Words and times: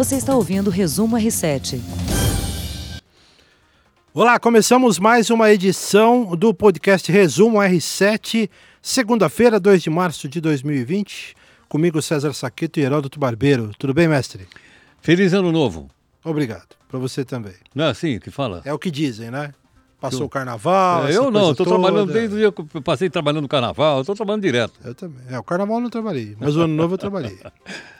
Você 0.00 0.16
está 0.16 0.34
ouvindo 0.34 0.68
o 0.68 0.70
Resumo 0.70 1.14
R7. 1.18 1.78
Olá, 4.14 4.40
começamos 4.40 4.98
mais 4.98 5.28
uma 5.28 5.52
edição 5.52 6.34
do 6.34 6.54
podcast 6.54 7.12
Resumo 7.12 7.58
R7, 7.58 8.48
segunda-feira, 8.80 9.60
2 9.60 9.82
de 9.82 9.90
março 9.90 10.26
de 10.26 10.40
2020. 10.40 11.34
Comigo 11.68 12.00
César 12.00 12.32
Saqueto 12.32 12.80
e 12.80 12.82
Heródoto 12.82 13.20
Barbeiro. 13.20 13.72
Tudo 13.78 13.92
bem, 13.92 14.08
mestre? 14.08 14.48
Feliz 15.02 15.34
ano 15.34 15.52
novo. 15.52 15.90
Obrigado. 16.24 16.76
Para 16.88 16.98
você 16.98 17.22
também. 17.22 17.52
Não 17.74 17.84
é 17.84 17.90
assim 17.90 18.18
que 18.18 18.30
fala? 18.30 18.62
É 18.64 18.72
o 18.72 18.78
que 18.78 18.90
dizem, 18.90 19.30
né? 19.30 19.52
Passou 20.00 20.24
o 20.24 20.30
carnaval. 20.30 21.08
É, 21.08 21.14
eu 21.14 21.30
não, 21.30 21.50
estou 21.50 21.66
trabalhando 21.66 22.10
desde 22.10 22.36
o 22.36 22.38
dia 22.38 22.50
que 22.50 22.64
eu 22.74 22.80
passei 22.80 23.10
trabalhando 23.10 23.42
no 23.42 23.48
carnaval, 23.48 24.00
estou 24.00 24.14
trabalhando 24.14 24.40
direto. 24.40 24.80
Eu 24.82 24.94
também. 24.94 25.20
É, 25.28 25.38
o 25.38 25.42
carnaval 25.44 25.76
eu 25.76 25.82
não 25.82 25.90
trabalhei, 25.90 26.34
mas 26.40 26.56
o 26.56 26.62
ano 26.62 26.74
novo 26.74 26.94
eu 26.94 26.98
trabalhei. 26.98 27.38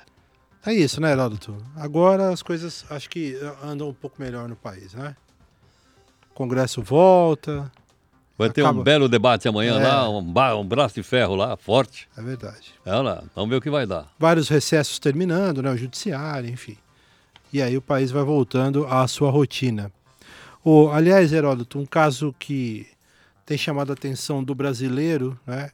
É 0.65 0.75
isso, 0.75 1.01
né, 1.01 1.13
Heródoto? 1.13 1.57
Agora 1.75 2.31
as 2.31 2.43
coisas 2.43 2.85
acho 2.91 3.09
que 3.09 3.39
andam 3.63 3.89
um 3.89 3.95
pouco 3.95 4.21
melhor 4.21 4.49
no 4.49 4.57
país, 4.57 4.93
né? 4.93 5.17
O 6.31 6.35
Congresso 6.35 6.83
volta. 6.83 7.71
Vai 8.37 8.51
ter 8.51 8.63
acaba... 8.63 8.81
um 8.81 8.83
belo 8.83 9.09
debate 9.09 9.49
amanhã 9.49 9.81
é. 9.81 9.89
lá, 9.89 10.09
um, 10.09 10.19
um, 10.19 10.67
braço 10.67 10.95
de 10.95 11.03
ferro 11.03 11.35
lá, 11.35 11.57
forte. 11.57 12.09
É 12.17 12.23
verdade. 12.23 12.75
É 12.85 12.95
lá, 12.95 13.23
vamos 13.35 13.51
ver 13.51 13.57
o 13.57 13.61
que 13.61 13.71
vai 13.71 13.87
dar. 13.87 14.11
Vários 14.19 14.49
recessos 14.49 14.99
terminando, 14.99 15.63
né? 15.63 15.71
O 15.71 15.77
judiciário, 15.77 16.49
enfim. 16.49 16.77
E 17.53 17.61
aí 17.61 17.77
o 17.77 17.83
país 17.83 18.11
vai 18.11 18.23
voltando 18.23 18.87
à 18.87 19.07
sua 19.09 19.31
rotina. 19.31 19.91
O, 20.63 20.91
aliás, 20.91 21.33
Heródoto, 21.33 21.79
um 21.79 21.87
caso 21.87 22.35
que 22.39 22.87
tem 23.47 23.57
chamado 23.57 23.91
a 23.91 23.95
atenção 23.95 24.45
do 24.45 24.55
brasileiro, 24.55 25.39
né? 25.47 25.71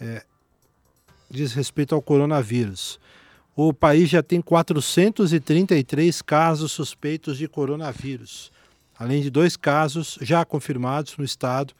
É, 0.00 0.22
diz 1.30 1.54
respeito 1.54 1.94
ao 1.94 2.02
coronavírus 2.02 3.00
o 3.54 3.72
país 3.72 4.08
já 4.08 4.22
tem 4.22 4.40
433 4.40 6.22
casos 6.22 6.72
suspeitos 6.72 7.36
de 7.36 7.46
coronavírus, 7.46 8.50
além 8.98 9.20
de 9.20 9.30
dois 9.30 9.56
casos 9.56 10.18
já 10.22 10.44
confirmados 10.44 11.16
no 11.16 11.24
estado, 11.24 11.74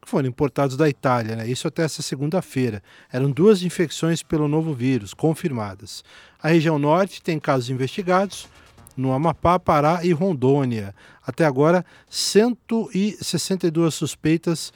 que 0.00 0.08
foram 0.08 0.28
importados 0.28 0.76
da 0.76 0.88
Itália, 0.88 1.36
né? 1.36 1.48
isso 1.48 1.68
até 1.68 1.84
essa 1.84 2.02
segunda-feira. 2.02 2.82
Eram 3.12 3.30
duas 3.30 3.62
infecções 3.62 4.20
pelo 4.20 4.48
novo 4.48 4.74
vírus 4.74 5.14
confirmadas. 5.14 6.02
A 6.42 6.48
região 6.48 6.76
norte 6.76 7.22
tem 7.22 7.38
casos 7.38 7.70
investigados 7.70 8.48
no 8.96 9.12
Amapá, 9.12 9.60
Pará 9.60 10.04
e 10.04 10.12
Rondônia. 10.12 10.92
Até 11.24 11.44
agora, 11.44 11.84
162 12.08 13.94
suspeitas 13.94 14.72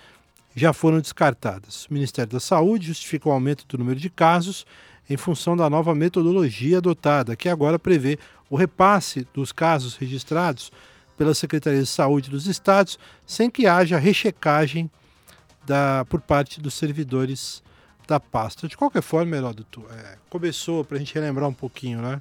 já 0.55 0.73
foram 0.73 1.01
descartadas. 1.01 1.87
O 1.87 1.95
Ministério 1.95 2.33
da 2.33 2.41
Saúde 2.41 2.87
justifica 2.87 3.29
o 3.29 3.33
aumento 3.33 3.67
do 3.67 3.77
número 3.77 3.99
de 3.99 4.09
casos 4.09 4.65
em 5.09 5.17
função 5.17 5.57
da 5.57 5.71
nova 5.71 5.95
metodologia 5.95 6.79
adotada, 6.79 7.37
que 7.37 7.49
agora 7.49 7.79
prevê 7.79 8.19
o 8.51 8.57
repasse 8.57 9.27
dos 9.33 9.53
casos 9.53 9.97
registrados 9.97 10.71
pela 11.17 11.35
Secretaria 11.35 11.81
de 11.81 11.87
Saúde 11.87 12.31
dos 12.31 12.47
estados, 12.47 12.99
sem 13.27 13.51
que 13.51 13.67
haja 13.67 13.99
rechecagem 13.99 14.91
da, 15.65 16.05
por 16.09 16.21
parte 16.21 16.61
dos 16.61 16.75
servidores 16.75 17.63
da 18.07 18.21
pasta. 18.21 18.69
De 18.69 18.77
qualquer 18.77 19.03
forma, 19.03 19.37
Heródoto, 19.37 19.85
é, 19.91 20.19
começou, 20.31 20.85
para 20.85 20.97
a 20.97 20.99
gente 20.99 21.15
relembrar 21.15 21.49
um 21.49 21.55
pouquinho, 21.55 22.01
né? 22.01 22.21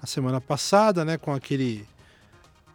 A 0.00 0.06
semana 0.06 0.40
passada, 0.40 1.04
né, 1.04 1.16
com 1.16 1.32
aquele 1.32 1.86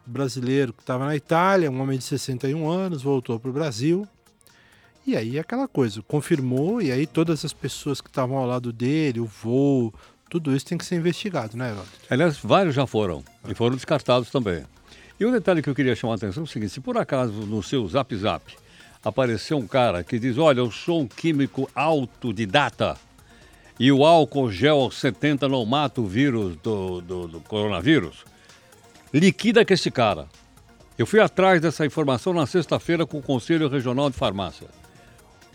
brasileiro 0.06 0.72
que 0.72 0.80
estava 0.80 1.04
na 1.04 1.14
Itália, 1.14 1.70
um 1.70 1.80
homem 1.80 1.98
de 1.98 2.04
61 2.04 2.68
anos, 2.70 3.02
voltou 3.02 3.38
para 3.38 3.50
o 3.50 3.52
Brasil, 3.52 4.08
e 5.08 5.16
aí 5.16 5.38
aquela 5.38 5.66
coisa, 5.66 6.02
confirmou, 6.02 6.82
e 6.82 6.92
aí 6.92 7.06
todas 7.06 7.42
as 7.42 7.52
pessoas 7.54 7.98
que 7.98 8.10
estavam 8.10 8.36
ao 8.36 8.46
lado 8.46 8.70
dele, 8.70 9.20
o 9.20 9.24
voo, 9.24 9.94
tudo 10.28 10.54
isso 10.54 10.66
tem 10.66 10.76
que 10.76 10.84
ser 10.84 10.96
investigado, 10.96 11.56
né, 11.56 11.70
Heródoto? 11.70 11.88
Aliás, 12.10 12.36
vários 12.36 12.74
já 12.74 12.86
foram, 12.86 13.24
e 13.48 13.54
foram 13.54 13.74
descartados 13.74 14.28
também. 14.28 14.64
E 15.18 15.24
um 15.24 15.32
detalhe 15.32 15.62
que 15.62 15.70
eu 15.70 15.74
queria 15.74 15.96
chamar 15.96 16.12
a 16.12 16.16
atenção 16.16 16.42
é 16.42 16.44
o 16.44 16.46
seguinte: 16.46 16.74
se 16.74 16.80
por 16.80 16.98
acaso 16.98 17.32
no 17.32 17.62
seu 17.62 17.88
zap 17.88 18.14
zap 18.16 18.54
aparecer 19.02 19.54
um 19.54 19.66
cara 19.66 20.04
que 20.04 20.18
diz, 20.18 20.36
olha, 20.36 20.60
eu 20.60 20.70
sou 20.70 21.00
um 21.00 21.08
químico 21.08 21.70
autodidata 21.74 22.98
e 23.80 23.90
o 23.90 24.04
álcool 24.04 24.52
gel 24.52 24.90
70 24.90 25.48
não 25.48 25.64
mata 25.64 26.02
o 26.02 26.06
vírus 26.06 26.54
do, 26.56 27.00
do, 27.00 27.28
do 27.28 27.40
coronavírus, 27.40 28.24
liquida 29.12 29.64
que 29.64 29.72
esse 29.72 29.90
cara. 29.90 30.26
Eu 30.98 31.06
fui 31.06 31.20
atrás 31.20 31.62
dessa 31.62 31.86
informação 31.86 32.34
na 32.34 32.44
sexta-feira 32.44 33.06
com 33.06 33.18
o 33.18 33.22
Conselho 33.22 33.68
Regional 33.68 34.10
de 34.10 34.16
Farmácia. 34.16 34.68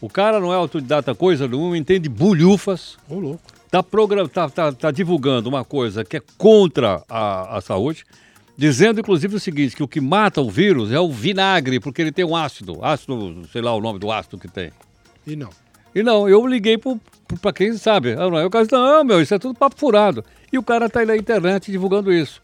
O 0.03 0.09
cara 0.09 0.37
não 0.37 0.51
é 0.51 0.57
autodidata 0.57 1.15
coisa 1.15 1.47
nenhuma, 1.47 1.77
entende 1.77 2.09
bulhufas. 2.09 2.97
Ô, 3.09 3.17
louco. 3.17 3.41
Tá, 3.71 3.81
program... 3.81 4.27
tá, 4.27 4.49
tá, 4.49 4.69
tá 4.73 4.91
divulgando 4.91 5.47
uma 5.47 5.63
coisa 5.63 6.03
que 6.03 6.17
é 6.17 6.21
contra 6.37 7.01
a, 7.09 7.59
a 7.59 7.61
saúde, 7.61 8.03
dizendo 8.57 8.99
inclusive 8.99 9.37
o 9.37 9.39
seguinte, 9.39 9.77
que 9.77 9.81
o 9.81 9.87
que 9.87 10.01
mata 10.01 10.41
o 10.41 10.49
vírus 10.49 10.91
é 10.91 10.99
o 10.99 11.09
vinagre, 11.09 11.79
porque 11.79 12.01
ele 12.01 12.11
tem 12.11 12.25
um 12.25 12.35
ácido, 12.35 12.83
ácido, 12.83 13.47
sei 13.49 13.61
lá 13.61 13.73
o 13.73 13.79
nome 13.79 13.97
do 13.97 14.11
ácido 14.11 14.37
que 14.37 14.49
tem. 14.49 14.73
E 15.25 15.37
não. 15.37 15.51
E 15.95 16.03
não, 16.03 16.27
eu 16.27 16.45
liguei 16.45 16.77
para 16.77 17.53
quem 17.53 17.71
sabe. 17.77 18.11
Eu, 18.11 18.29
não, 18.29 18.39
eu 18.39 18.49
disse, 18.49 18.73
não, 18.73 19.05
meu, 19.05 19.21
isso 19.21 19.33
é 19.33 19.39
tudo 19.39 19.57
papo 19.57 19.79
furado. 19.79 20.21
E 20.51 20.57
o 20.57 20.63
cara 20.63 20.89
tá 20.89 20.99
aí 20.99 21.05
na 21.05 21.15
internet 21.15 21.71
divulgando 21.71 22.11
isso. 22.11 22.41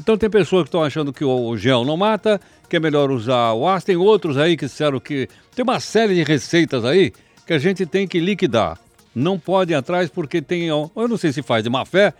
Então 0.00 0.16
tem 0.16 0.30
pessoas 0.30 0.62
que 0.62 0.68
estão 0.68 0.82
achando 0.82 1.12
que 1.12 1.24
o 1.26 1.54
gel 1.58 1.84
não 1.84 1.96
mata, 1.98 2.40
que 2.72 2.76
é 2.76 2.80
melhor 2.80 3.10
usar 3.10 3.52
o 3.52 3.68
aço. 3.68 3.84
Tem 3.84 3.96
outros 3.96 4.38
aí 4.38 4.56
que 4.56 4.64
disseram 4.64 4.98
que 4.98 5.28
tem 5.54 5.62
uma 5.62 5.78
série 5.78 6.14
de 6.14 6.22
receitas 6.22 6.86
aí 6.86 7.12
que 7.46 7.52
a 7.52 7.58
gente 7.58 7.84
tem 7.84 8.08
que 8.08 8.18
liquidar. 8.18 8.78
Não 9.14 9.38
pode 9.38 9.72
ir 9.72 9.74
atrás 9.74 10.08
porque 10.08 10.40
tem, 10.40 10.68
eu 10.68 10.90
não 10.96 11.18
sei 11.18 11.34
se 11.34 11.42
faz 11.42 11.62
de 11.62 11.68
má 11.68 11.84
fé 11.84 12.14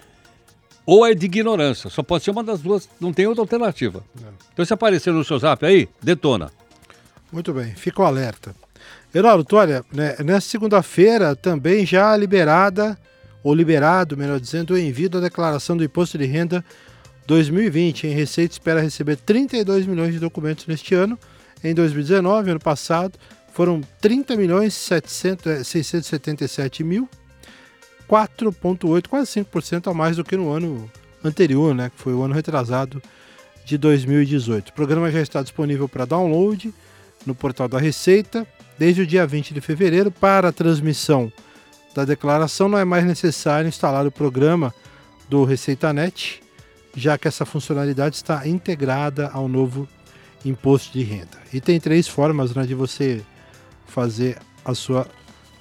ou 0.84 1.06
é 1.06 1.14
de 1.14 1.24
ignorância. 1.24 1.88
Só 1.88 2.02
pode 2.02 2.24
ser 2.24 2.32
uma 2.32 2.44
das 2.44 2.60
duas, 2.60 2.86
não 3.00 3.14
tem 3.14 3.26
outra 3.26 3.42
alternativa. 3.42 4.04
É. 4.22 4.26
Então 4.52 4.62
se 4.62 4.74
aparecer 4.74 5.10
no 5.10 5.24
seu 5.24 5.38
zap 5.38 5.64
aí, 5.64 5.88
detona. 6.02 6.52
Muito 7.32 7.54
bem, 7.54 7.74
fica 7.74 8.02
o 8.02 8.04
alerta. 8.04 8.54
Heródoto, 9.14 9.56
olha, 9.56 9.82
né, 9.90 10.16
nessa 10.22 10.50
segunda-feira 10.50 11.34
também 11.34 11.86
já 11.86 12.14
liberada, 12.14 12.98
ou 13.42 13.54
liberado, 13.54 14.18
melhor 14.18 14.38
dizendo, 14.38 14.74
o 14.74 14.78
envio 14.78 15.08
da 15.08 15.18
declaração 15.18 15.78
do 15.78 15.82
imposto 15.84 16.18
de 16.18 16.26
renda 16.26 16.62
2020, 17.26 18.06
em 18.06 18.14
Receita 18.14 18.54
espera 18.54 18.80
receber 18.80 19.16
32 19.16 19.86
milhões 19.86 20.12
de 20.12 20.18
documentos 20.18 20.66
neste 20.66 20.94
ano. 20.94 21.18
Em 21.62 21.74
2019, 21.74 22.50
ano 22.50 22.60
passado, 22.60 23.18
foram 23.52 23.80
30 24.00 24.36
milhões 24.36 24.74
700, 24.74 25.66
677 25.66 26.82
mil, 26.82 27.08
4,8, 28.08 29.08
quase 29.08 29.40
5% 29.40 29.90
a 29.90 29.94
mais 29.94 30.16
do 30.16 30.24
que 30.24 30.36
no 30.36 30.50
ano 30.50 30.90
anterior, 31.22 31.74
né, 31.74 31.90
que 31.94 32.02
foi 32.02 32.12
o 32.12 32.22
ano 32.22 32.34
retrasado 32.34 33.00
de 33.64 33.78
2018. 33.78 34.70
O 34.70 34.72
programa 34.72 35.10
já 35.10 35.20
está 35.20 35.42
disponível 35.42 35.88
para 35.88 36.04
download 36.04 36.74
no 37.24 37.34
portal 37.34 37.68
da 37.68 37.78
Receita 37.78 38.46
desde 38.78 39.02
o 39.02 39.06
dia 39.06 39.26
20 39.26 39.54
de 39.54 39.60
fevereiro. 39.60 40.10
Para 40.10 40.48
a 40.48 40.52
transmissão 40.52 41.32
da 41.94 42.04
declaração, 42.04 42.68
não 42.68 42.78
é 42.78 42.84
mais 42.84 43.04
necessário 43.04 43.68
instalar 43.68 44.06
o 44.06 44.10
programa 44.10 44.74
do 45.28 45.44
ReceitaNet 45.44 46.42
já 46.94 47.16
que 47.16 47.28
essa 47.28 47.44
funcionalidade 47.44 48.16
está 48.16 48.46
integrada 48.46 49.28
ao 49.28 49.48
novo 49.48 49.88
imposto 50.44 50.92
de 50.92 51.04
renda. 51.04 51.38
E 51.52 51.60
tem 51.60 51.80
três 51.80 52.08
formas 52.08 52.54
né, 52.54 52.64
de 52.64 52.74
você 52.74 53.22
fazer 53.86 54.38
a 54.64 54.74
sua 54.74 55.06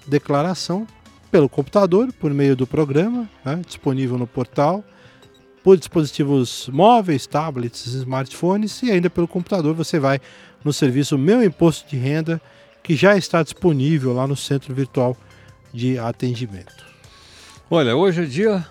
declaração 0.08 0.88
pelo 1.32 1.48
computador, 1.48 2.12
por 2.14 2.34
meio 2.34 2.56
do 2.56 2.68
programa, 2.68 3.30
né, 3.46 3.62
disponível 3.66 4.18
no 4.18 4.28
portal, 4.28 4.84
por 5.64 5.78
dispositivos 5.78 6.70
móveis, 6.72 7.26
tablets, 7.28 7.86
smartphones 7.86 8.82
e 8.84 8.92
ainda 8.92 9.10
pelo 9.10 9.28
computador 9.28 9.74
você 9.74 10.00
vai 10.00 10.20
no 10.64 10.74
serviço 10.74 11.18
Meu 11.18 11.44
Imposto 11.44 11.90
de 11.90 11.96
Renda, 11.96 12.42
que 12.84 12.96
já 12.96 13.16
está 13.16 13.44
disponível 13.44 14.14
lá 14.14 14.28
no 14.28 14.36
Centro 14.36 14.74
Virtual 14.74 15.16
de 15.72 15.98
Atendimento. 15.98 16.86
Olha, 17.70 17.96
hoje 17.96 18.24
é 18.24 18.26
dia 18.26 18.66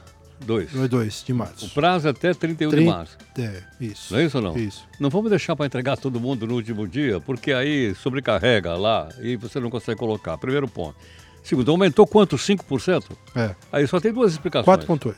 2. 0.44 0.72
Não 0.72 0.84
é 0.84 0.88
2 0.88 1.24
de 1.24 1.32
março. 1.32 1.66
O 1.66 1.70
prazo 1.70 2.08
é 2.08 2.10
até 2.10 2.32
31 2.32 2.70
30, 2.70 2.76
de 2.76 2.84
março. 2.84 3.18
É, 3.38 3.62
isso. 3.80 4.12
Não 4.12 4.20
é 4.20 4.24
isso 4.24 4.38
ou 4.38 4.42
não? 4.42 4.56
Isso. 4.56 4.86
Não 4.98 5.10
vamos 5.10 5.30
deixar 5.30 5.54
para 5.54 5.66
entregar 5.66 5.96
todo 5.96 6.18
mundo 6.18 6.46
no 6.46 6.54
último 6.54 6.88
dia, 6.88 7.20
porque 7.20 7.52
aí 7.52 7.94
sobrecarrega 7.94 8.74
lá 8.74 9.08
e 9.20 9.36
você 9.36 9.60
não 9.60 9.70
consegue 9.70 9.98
colocar. 9.98 10.36
Primeiro 10.38 10.66
ponto. 10.66 10.96
Segundo, 11.42 11.70
aumentou 11.70 12.06
quanto? 12.06 12.36
5%? 12.36 13.04
É. 13.34 13.54
Aí 13.72 13.86
só 13.86 14.00
tem 14.00 14.12
duas 14.12 14.32
explicações. 14.32 14.84
4,8%. 14.84 15.14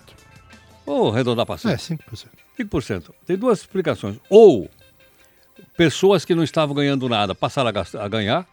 Ou 0.84 1.12
arredondar 1.12 1.46
para 1.46 1.56
5%. 1.56 1.70
É, 1.70 1.76
5%. 1.76 2.26
5%. 2.60 3.10
Tem 3.26 3.36
duas 3.36 3.60
explicações. 3.60 4.16
Ou 4.28 4.68
pessoas 5.76 6.24
que 6.24 6.34
não 6.34 6.42
estavam 6.42 6.74
ganhando 6.74 7.08
nada 7.08 7.34
passaram 7.34 7.68
a, 7.68 7.72
gastar, 7.72 8.04
a 8.04 8.08
ganhar, 8.08 8.46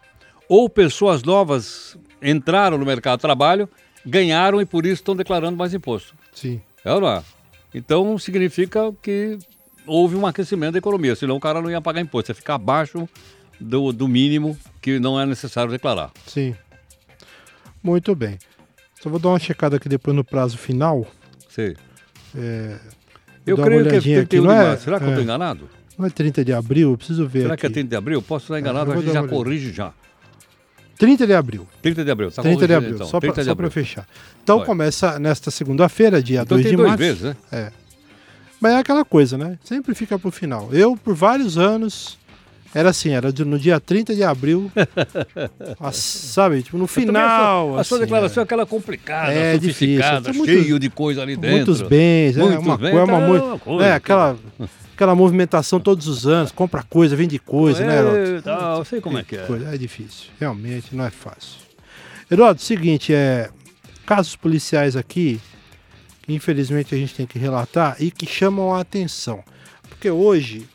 ou 0.48 0.70
pessoas 0.70 1.24
novas 1.24 1.98
entraram 2.22 2.78
no 2.78 2.86
mercado 2.86 3.20
de 3.20 3.22
trabalho 3.22 3.70
ganharam 4.06 4.62
e 4.62 4.66
por 4.66 4.86
isso 4.86 4.96
estão 4.96 5.16
declarando 5.16 5.58
mais 5.58 5.74
imposto. 5.74 6.16
Sim. 6.34 6.62
É 6.84 6.94
ou 6.94 7.02
não 7.02 7.10
é? 7.10 7.24
Então 7.74 8.18
significa 8.18 8.92
que 9.02 9.38
houve 9.86 10.16
um 10.16 10.26
aquecimento 10.26 10.74
da 10.74 10.78
economia, 10.80 11.16
senão 11.16 11.36
o 11.36 11.40
cara 11.40 11.62
não 11.62 11.70
ia 11.70 11.81
pagar 11.81 12.02
imposto, 12.02 12.31
ia 12.31 12.36
ficar 12.36 12.56
abaixo 12.56 13.08
do, 13.60 13.92
do 13.92 14.08
mínimo 14.08 14.58
que 14.81 15.00
não 15.00 15.20
é 15.20 15.26
necessário 15.26 15.72
declarar. 15.72 16.12
Sim. 16.26 16.56
Muito 17.84 18.14
bem. 18.16 18.38
Só 19.02 19.10
vou 19.10 19.20
dar 19.20 19.30
uma 19.30 19.40
checada 19.40 19.78
aqui 19.78 19.88
depois 19.88 20.16
no 20.16 20.24
prazo 20.24 20.58
final. 20.58 21.06
Sim. 21.50 21.74
É, 22.36 22.78
Eu 23.46 23.56
creio 23.58 23.84
que 23.84 23.90
é 23.90 23.92
olhadinha 23.94 24.18
31 24.18 24.22
aqui, 24.22 24.30
de 24.30 24.38
é? 24.38 24.68
março. 24.68 24.84
Será 24.84 24.98
que 25.00 25.04
eu 25.06 25.08
É. 25.08 25.12
estou 25.12 25.24
enganado? 25.24 25.70
Não 25.98 26.06
é 26.06 26.10
30 26.10 26.46
de 26.46 26.54
abril? 26.54 26.92
Eu 26.92 26.98
preciso 26.98 27.28
ver 27.28 27.42
Será 27.44 27.54
aqui. 27.56 27.62
que 27.62 27.68
é 27.68 27.70
30 27.70 27.90
de 27.90 27.96
abril? 27.96 28.22
Posso 28.22 28.46
estar 28.46 28.60
enganado, 28.60 28.92
eu 28.92 29.00
a 29.00 29.02
gente 29.02 29.14
já 29.14 29.28
corrige 29.28 29.72
já. 29.74 29.94
30 31.00 31.25
de 31.25 31.34
abril. 31.34 31.66
30 31.81 32.04
de 32.06 32.12
abril, 32.12 32.30
tá 32.30 32.42
30 32.44 32.68
de 32.68 32.74
abril, 32.75 32.96
então. 32.96 33.07
só 33.07 33.19
30 33.19 33.56
para 33.56 33.72
fechar. 33.72 34.06
Então 34.44 34.57
Vai. 34.57 34.66
começa 34.68 35.18
nesta 35.18 35.50
segunda-feira, 35.50 36.22
dia 36.22 36.42
Então 36.42 36.57
2 36.57 36.62
tem 36.63 36.72
de 36.72 36.75
dois 36.78 36.90
março. 36.90 37.04
meses, 37.04 37.22
né? 37.24 37.36
É. 37.51 37.72
Mas 38.62 38.74
é 38.74 38.78
aquela 38.80 39.06
coisa, 39.06 39.38
né? 39.38 39.57
Sempre 39.63 39.96
fica 39.96 40.19
pro 40.19 40.30
final. 40.30 40.68
Eu, 40.74 40.98
por 40.98 41.16
vários 41.16 41.57
anos, 41.57 42.19
era 42.75 42.90
assim, 42.90 43.12
era 43.12 43.31
no 43.46 43.57
dia 43.57 43.80
30 43.80 44.13
de 44.13 44.22
abril, 44.24 44.69
a- 45.80 45.92
sabe? 45.94 46.62
Tipo, 46.63 46.78
no 46.78 46.86
final. 46.86 47.69
A 47.69 47.72
sua, 47.72 47.80
a 47.80 47.84
sua 47.86 47.98
assim, 47.98 48.06
declaração 48.06 48.42
é 48.42 48.44
aquela 48.44 48.66
complicada, 48.66 49.31
É 49.31 49.57
difícil, 49.57 50.04
cheio 50.04 50.34
muitos- 50.36 50.80
de 50.81 50.90
coisa 50.90 51.22
ali 51.22 51.34
é, 51.34 51.38
dentro. 51.38 51.56
Muitos 51.56 51.81
bens, 51.81 52.36
é 52.38 52.42
Muitos 52.42 52.66
uma, 52.66 52.78
bens, 52.78 52.92
coisa, 52.92 53.06
uma, 53.06 53.18
é 53.24 53.28
mui- 53.28 53.40
uma 53.40 53.60
coisa, 53.60 53.86
é, 53.86 53.94
aquela, 53.94 54.38
aquela 55.00 55.16
movimentação 55.16 55.80
todos 55.80 56.10
os 56.10 56.28
anos, 56.28 56.51
compra 56.51 56.84
coisa, 56.84 57.16
vende 57.16 57.40
coisa, 57.40 57.86
né, 57.86 58.00
Heródoto? 58.00 58.19
É, 58.19 58.42
tá, 58.42 58.75
eu 58.78 58.84
sei 58.84 59.00
como 59.00 59.18
é 59.18 59.24
que 59.24 59.38
é. 59.38 59.46
Coisa, 59.46 59.74
é 59.74 59.78
difícil, 59.78 60.30
realmente 60.38 60.94
não 60.94 61.06
é 61.06 61.10
fácil. 61.10 61.62
Heródoto, 62.30 62.62
seguinte, 62.62 63.13
é, 63.13 63.50
casos 64.06 64.36
policiais 64.36 64.98
aqui, 64.98 65.40
que 66.22 66.34
infelizmente 66.34 66.94
a 66.94 66.98
gente 66.98 67.16
tem 67.16 67.25
que 67.25 67.40
relatar 67.40 67.96
e 67.98 68.12
que 68.12 68.25
chamam 68.25 68.75
a 68.75 68.81
atenção. 68.81 69.42
Porque 69.88 70.10
hoje, 70.10 70.68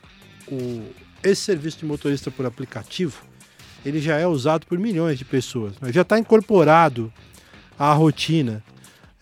o, 0.51 0.83
esse 1.23 1.43
serviço 1.43 1.81
de 1.81 1.85
motorista 1.85 2.31
por 2.31 2.47
aplicativo, 2.47 3.23
ele 3.85 4.01
já 4.01 4.17
é 4.17 4.27
usado 4.27 4.65
por 4.67 4.79
milhões 4.79 5.19
de 5.19 5.27
pessoas. 5.27 5.75
Já 5.89 6.01
está 6.01 6.19
incorporado 6.19 7.13
à 7.79 7.93
rotina, 7.93 8.65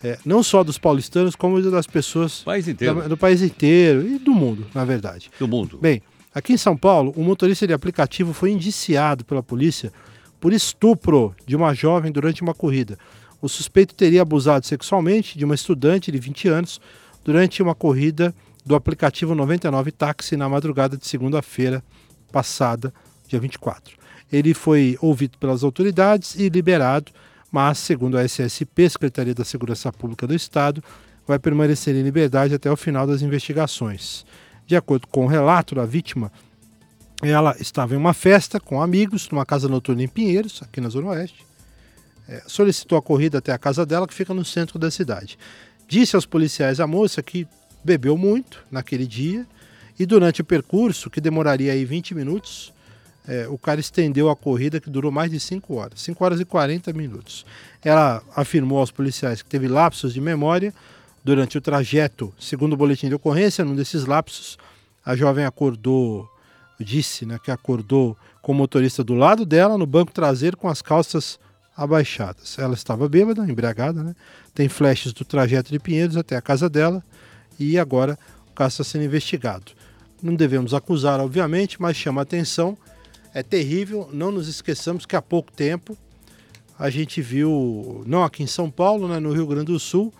é, 0.03 0.17
não 0.25 0.43
só 0.43 0.63
dos 0.63 0.77
paulistanos, 0.77 1.35
como 1.35 1.61
das 1.71 1.87
pessoas 1.87 2.39
País 2.39 2.65
da- 2.65 3.07
do 3.07 3.15
país 3.17 3.41
inteiro 3.41 4.05
e 4.05 4.19
do 4.19 4.33
mundo, 4.33 4.67
na 4.75 4.83
verdade. 4.83 5.31
do 5.39 5.47
mundo. 5.47 5.77
Bem, 5.81 6.01
aqui 6.35 6.53
em 6.53 6.57
São 6.57 6.75
Paulo, 6.75 7.13
um 7.15 7.23
motorista 7.23 7.65
de 7.65 7.73
aplicativo 7.73 8.33
foi 8.33 8.51
indiciado 8.51 9.23
pela 9.23 9.41
polícia 9.41 9.91
por 10.39 10.51
estupro 10.51 11.33
de 11.45 11.55
uma 11.55 11.73
jovem 11.73 12.11
durante 12.11 12.41
uma 12.41 12.53
corrida. 12.53 12.97
O 13.41 13.47
suspeito 13.47 13.95
teria 13.95 14.21
abusado 14.21 14.65
sexualmente 14.65 15.37
de 15.37 15.45
uma 15.45 15.55
estudante 15.55 16.11
de 16.11 16.17
20 16.17 16.47
anos 16.49 16.81
durante 17.23 17.63
uma 17.63 17.73
corrida 17.73 18.33
do 18.65 18.75
aplicativo 18.75 19.33
99 19.35 19.91
Táxi 19.91 20.35
na 20.37 20.47
madrugada 20.49 20.97
de 20.97 21.05
segunda-feira 21.07 21.83
passada, 22.31 22.93
dia 23.27 23.39
24. 23.39 23.95
Ele 24.31 24.53
foi 24.53 24.97
ouvido 25.01 25.37
pelas 25.37 25.63
autoridades 25.63 26.35
e 26.35 26.49
liberado, 26.49 27.11
mas, 27.53 27.77
segundo 27.77 28.17
a 28.17 28.23
SSP, 28.23 28.89
Secretaria 28.89 29.35
da 29.35 29.45
Segurança 29.45 29.93
Pública 29.93 30.25
do 30.25 30.33
Estado, 30.33 30.83
vai 31.27 31.37
permanecer 31.37 31.95
em 31.95 32.01
liberdade 32.01 32.55
até 32.55 32.69
o 32.71 32.75
final 32.75 33.05
das 33.05 33.21
investigações. 33.21 34.25
De 34.65 34.75
acordo 34.75 35.05
com 35.05 35.25
o 35.25 35.27
relato 35.27 35.75
da 35.75 35.85
vítima, 35.85 36.31
ela 37.21 37.55
estava 37.59 37.93
em 37.93 37.97
uma 37.97 38.11
festa 38.11 38.59
com 38.59 38.81
amigos, 38.81 39.29
numa 39.29 39.45
casa 39.45 39.67
noturna 39.67 40.01
em 40.01 40.07
Pinheiros, 40.07 40.63
aqui 40.63 40.81
na 40.81 40.89
Zona 40.89 41.09
Oeste. 41.09 41.45
É, 42.27 42.41
solicitou 42.47 42.97
a 42.97 43.03
corrida 43.03 43.37
até 43.37 43.51
a 43.51 43.57
casa 43.59 43.85
dela, 43.85 44.07
que 44.07 44.15
fica 44.15 44.33
no 44.33 44.43
centro 44.43 44.79
da 44.79 44.89
cidade. 44.89 45.37
Disse 45.87 46.15
aos 46.15 46.25
policiais 46.25 46.79
a 46.79 46.87
moça 46.87 47.21
que 47.21 47.47
bebeu 47.83 48.17
muito 48.17 48.65
naquele 48.71 49.05
dia 49.05 49.45
e 49.99 50.07
durante 50.07 50.41
o 50.41 50.43
percurso, 50.43 51.07
que 51.07 51.21
demoraria 51.21 51.71
aí 51.71 51.85
20 51.85 52.15
minutos, 52.15 52.72
é, 53.27 53.47
o 53.47 53.57
cara 53.57 53.79
estendeu 53.79 54.29
a 54.29 54.35
corrida 54.35 54.79
que 54.79 54.89
durou 54.89 55.11
mais 55.11 55.31
de 55.31 55.39
5 55.39 55.73
horas, 55.75 56.01
5 56.01 56.23
horas 56.23 56.39
e 56.39 56.45
40 56.45 56.91
minutos. 56.93 57.45
Ela 57.83 58.21
afirmou 58.35 58.79
aos 58.79 58.91
policiais 58.91 59.41
que 59.41 59.49
teve 59.49 59.67
lapsos 59.67 60.13
de 60.13 60.21
memória 60.21 60.73
durante 61.23 61.57
o 61.57 61.61
trajeto. 61.61 62.33
Segundo 62.39 62.73
o 62.73 62.77
boletim 62.77 63.07
de 63.07 63.15
ocorrência, 63.15 63.63
num 63.63 63.75
desses 63.75 64.05
lapsos, 64.05 64.57
a 65.05 65.15
jovem 65.15 65.45
acordou, 65.45 66.29
disse 66.79 67.25
né, 67.25 67.39
que 67.43 67.51
acordou 67.51 68.17
com 68.41 68.51
o 68.51 68.55
motorista 68.55 69.03
do 69.03 69.13
lado 69.13 69.45
dela, 69.45 69.77
no 69.77 69.85
banco 69.85 70.11
traseiro, 70.11 70.57
com 70.57 70.67
as 70.67 70.81
calças 70.81 71.39
abaixadas. 71.75 72.57
Ela 72.59 72.73
estava 72.73 73.07
bêbada, 73.09 73.49
embriagada, 73.49 74.03
né? 74.03 74.15
Tem 74.53 74.69
flashes 74.69 75.13
do 75.13 75.25
trajeto 75.25 75.71
de 75.71 75.79
Pinheiros 75.79 76.17
até 76.17 76.35
a 76.35 76.41
casa 76.41 76.69
dela 76.69 77.03
e 77.59 77.79
agora 77.79 78.17
o 78.51 78.53
caso 78.53 78.81
está 78.81 78.83
sendo 78.83 79.05
investigado. 79.05 79.71
Não 80.21 80.35
devemos 80.35 80.73
acusar, 80.73 81.19
obviamente, 81.19 81.81
mas 81.81 81.97
chama 81.97 82.21
a 82.21 82.23
atenção. 82.23 82.77
É 83.33 83.41
terrível, 83.41 84.07
não 84.13 84.31
nos 84.31 84.47
esqueçamos 84.47 85.07
que 85.07 85.15
há 85.15 85.21
pouco 85.21 85.51
tempo 85.51 85.97
a 86.77 86.89
gente 86.89 87.19
viu, 87.19 88.03
não 88.05 88.23
aqui 88.23 88.43
em 88.43 88.47
São 88.47 88.69
Paulo, 88.69 89.07
né, 89.07 89.19
no 89.19 89.31
Rio 89.31 89.47
Grande 89.47 89.71
do 89.71 89.79
Sul, 89.79 90.13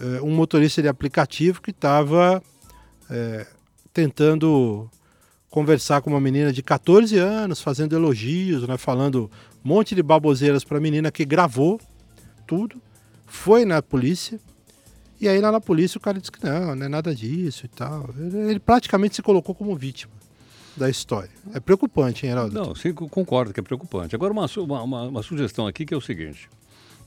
eh, 0.00 0.20
um 0.22 0.30
motorista 0.30 0.80
de 0.80 0.88
aplicativo 0.88 1.60
que 1.60 1.70
estava 1.70 2.42
eh, 3.10 3.46
tentando 3.92 4.88
conversar 5.50 6.00
com 6.00 6.10
uma 6.10 6.20
menina 6.20 6.50
de 6.52 6.62
14 6.62 7.18
anos, 7.18 7.60
fazendo 7.60 7.94
elogios, 7.94 8.66
né, 8.66 8.78
falando 8.78 9.30
um 9.62 9.68
monte 9.68 9.94
de 9.94 10.02
baboseiras 10.02 10.64
para 10.64 10.78
a 10.78 10.80
menina 10.80 11.10
que 11.10 11.24
gravou 11.26 11.78
tudo, 12.46 12.80
foi 13.26 13.66
na 13.66 13.82
polícia. 13.82 14.40
E 15.20 15.28
aí 15.28 15.40
lá 15.40 15.52
na 15.52 15.60
polícia 15.60 15.98
o 15.98 16.00
cara 16.00 16.18
disse 16.18 16.32
que 16.32 16.42
não, 16.42 16.74
não 16.74 16.86
é 16.86 16.88
nada 16.88 17.14
disso 17.14 17.66
e 17.66 17.68
tal. 17.68 18.08
Ele 18.16 18.60
praticamente 18.60 19.16
se 19.16 19.22
colocou 19.22 19.54
como 19.54 19.76
vítima 19.76 20.19
da 20.76 20.88
história. 20.88 21.30
É 21.54 21.60
preocupante, 21.60 22.24
hein, 22.26 22.32
Heraldo? 22.32 22.54
Não, 22.54 22.74
sim, 22.74 22.92
co- 22.92 23.08
concordo 23.08 23.52
que 23.52 23.60
é 23.60 23.62
preocupante. 23.62 24.14
Agora, 24.14 24.32
uma, 24.32 24.46
uma, 24.82 25.02
uma- 25.04 25.22
sugestão 25.22 25.66
aqui 25.66 25.84
que 25.84 25.92
é 25.92 25.96
o 25.96 26.00
seguinte: 26.00 26.48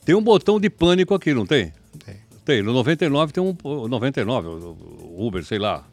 tem 0.06 0.14
um 0.16 0.22
botão 0.22 0.60
de 0.60 0.70
pânico 0.70 1.14
aqui, 1.14 1.34
não 1.34 1.46
tem? 1.46 1.74
Tem. 2.06 2.16
Tem. 2.46 2.62
No 2.62 2.74
99 2.74 3.32
tem 3.34 3.44
um. 3.44 3.56
o 3.64 3.88
99, 3.88 4.48
o 4.48 4.78
o 5.16 5.28
Uber, 5.28 5.44
sei 5.46 5.60
lá. 5.60 5.86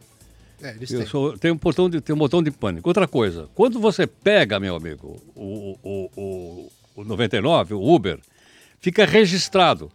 É, 0.62 0.70
eles 0.74 0.88
têm. 0.90 1.06
sou- 1.06 1.38
tem, 1.38 1.50
um 1.50 1.56
botão 1.56 1.88
de, 1.88 2.00
tem 2.00 2.14
um 2.14 2.18
botão 2.18 2.42
de 2.42 2.50
pânico. 2.50 2.88
Outra 2.88 3.06
coisa, 3.08 3.48
quando 3.54 3.78
você 3.80 4.06
pega, 4.06 4.58
meu 4.60 4.74
amigo, 4.76 5.16
o, 5.34 5.76
o, 5.82 6.10
o, 6.16 6.72
o 6.96 7.04
99, 7.04 7.74
o 7.74 7.94
Uber, 7.94 8.18
fica 8.80 9.04
registrado. 9.06 9.90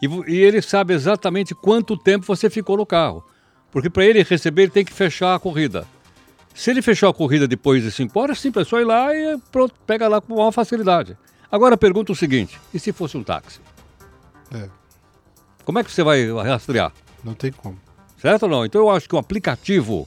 E, 0.00 0.06
e 0.32 0.36
ele 0.36 0.62
sabe 0.62 0.94
exatamente 0.94 1.54
quanto 1.54 1.96
tempo 1.96 2.24
você 2.26 2.48
ficou 2.48 2.76
no 2.76 2.86
carro. 2.86 3.22
Porque 3.70 3.88
para 3.90 4.04
ele 4.04 4.22
receber, 4.22 4.62
ele 4.62 4.70
tem 4.70 4.84
que 4.84 4.92
fechar 4.92 5.34
a 5.34 5.38
corrida. 5.38 5.86
Se 6.54 6.70
ele 6.70 6.82
fechou 6.82 7.08
a 7.08 7.14
corrida 7.14 7.48
depois 7.48 7.82
de 7.82 7.90
5 7.90 8.18
horas, 8.18 8.38
sim, 8.38 8.52
é 8.54 8.64
só 8.64 8.80
ir 8.80 8.84
lá 8.84 9.14
e 9.14 9.38
pronto, 9.50 9.74
pega 9.86 10.06
lá 10.08 10.20
com 10.20 10.34
maior 10.34 10.52
facilidade. 10.52 11.16
Agora 11.50 11.76
pergunta 11.76 12.12
o 12.12 12.16
seguinte: 12.16 12.60
e 12.72 12.78
se 12.78 12.92
fosse 12.92 13.16
um 13.16 13.22
táxi? 13.22 13.60
É, 14.54 14.68
Como 15.64 15.78
é 15.78 15.84
que 15.84 15.90
você 15.90 16.02
vai 16.02 16.30
rastrear? 16.42 16.92
não 17.24 17.34
tem 17.34 17.52
como. 17.52 17.78
Certo 18.20 18.44
ou 18.44 18.48
não? 18.48 18.64
Então 18.64 18.80
eu 18.80 18.90
acho 18.90 19.08
que 19.08 19.14
o 19.14 19.18
aplicativo, 19.18 20.06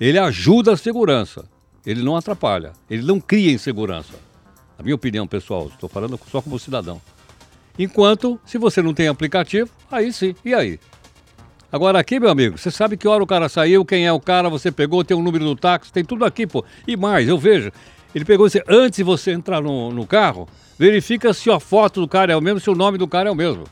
ele 0.00 0.18
ajuda 0.18 0.72
a 0.72 0.76
segurança. 0.76 1.44
Ele 1.84 2.02
não 2.02 2.16
atrapalha. 2.16 2.72
Ele 2.88 3.02
não 3.02 3.20
cria 3.20 3.52
insegurança. 3.52 4.14
Na 4.78 4.84
minha 4.84 4.94
opinião, 4.94 5.26
pessoal, 5.26 5.66
estou 5.68 5.88
falando 5.88 6.18
só 6.30 6.40
como 6.40 6.58
cidadão. 6.58 7.00
Enquanto, 7.78 8.38
se 8.44 8.58
você 8.58 8.80
não 8.82 8.94
tem 8.94 9.08
aplicativo, 9.08 9.70
aí 9.90 10.12
sim. 10.12 10.34
E 10.44 10.54
aí? 10.54 10.78
Agora 11.72 11.98
aqui, 11.98 12.20
meu 12.20 12.28
amigo, 12.28 12.58
você 12.58 12.70
sabe 12.70 12.98
que 12.98 13.08
hora 13.08 13.24
o 13.24 13.26
cara 13.26 13.48
saiu, 13.48 13.82
quem 13.82 14.06
é 14.06 14.12
o 14.12 14.20
cara, 14.20 14.50
você 14.50 14.70
pegou, 14.70 15.02
tem 15.02 15.16
o 15.16 15.22
número 15.22 15.46
do 15.46 15.56
táxi, 15.56 15.90
tem 15.90 16.04
tudo 16.04 16.22
aqui, 16.22 16.46
pô. 16.46 16.62
E 16.86 16.98
mais, 16.98 17.26
eu 17.26 17.38
vejo. 17.38 17.72
Ele 18.14 18.26
pegou 18.26 18.46
você 18.46 18.62
antes 18.68 18.98
de 18.98 19.02
você 19.02 19.32
entrar 19.32 19.62
no, 19.62 19.90
no 19.90 20.06
carro, 20.06 20.46
verifica 20.78 21.32
se 21.32 21.50
a 21.50 21.58
foto 21.58 22.02
do 22.02 22.06
cara 22.06 22.30
é 22.30 22.36
o 22.36 22.42
mesmo, 22.42 22.60
se 22.60 22.68
o 22.68 22.74
nome 22.74 22.98
do 22.98 23.08
cara 23.08 23.30
é 23.30 23.32
o 23.32 23.34
mesmo. 23.34 23.64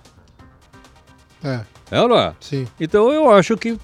É, 1.45 1.61
É 1.91 2.01
ou 2.01 2.09
não 2.09 2.19
é? 2.19 2.33
sim. 2.41 2.67
Então 2.81 3.13
eu 3.13 3.31
acho 3.31 3.55
que 3.59 3.77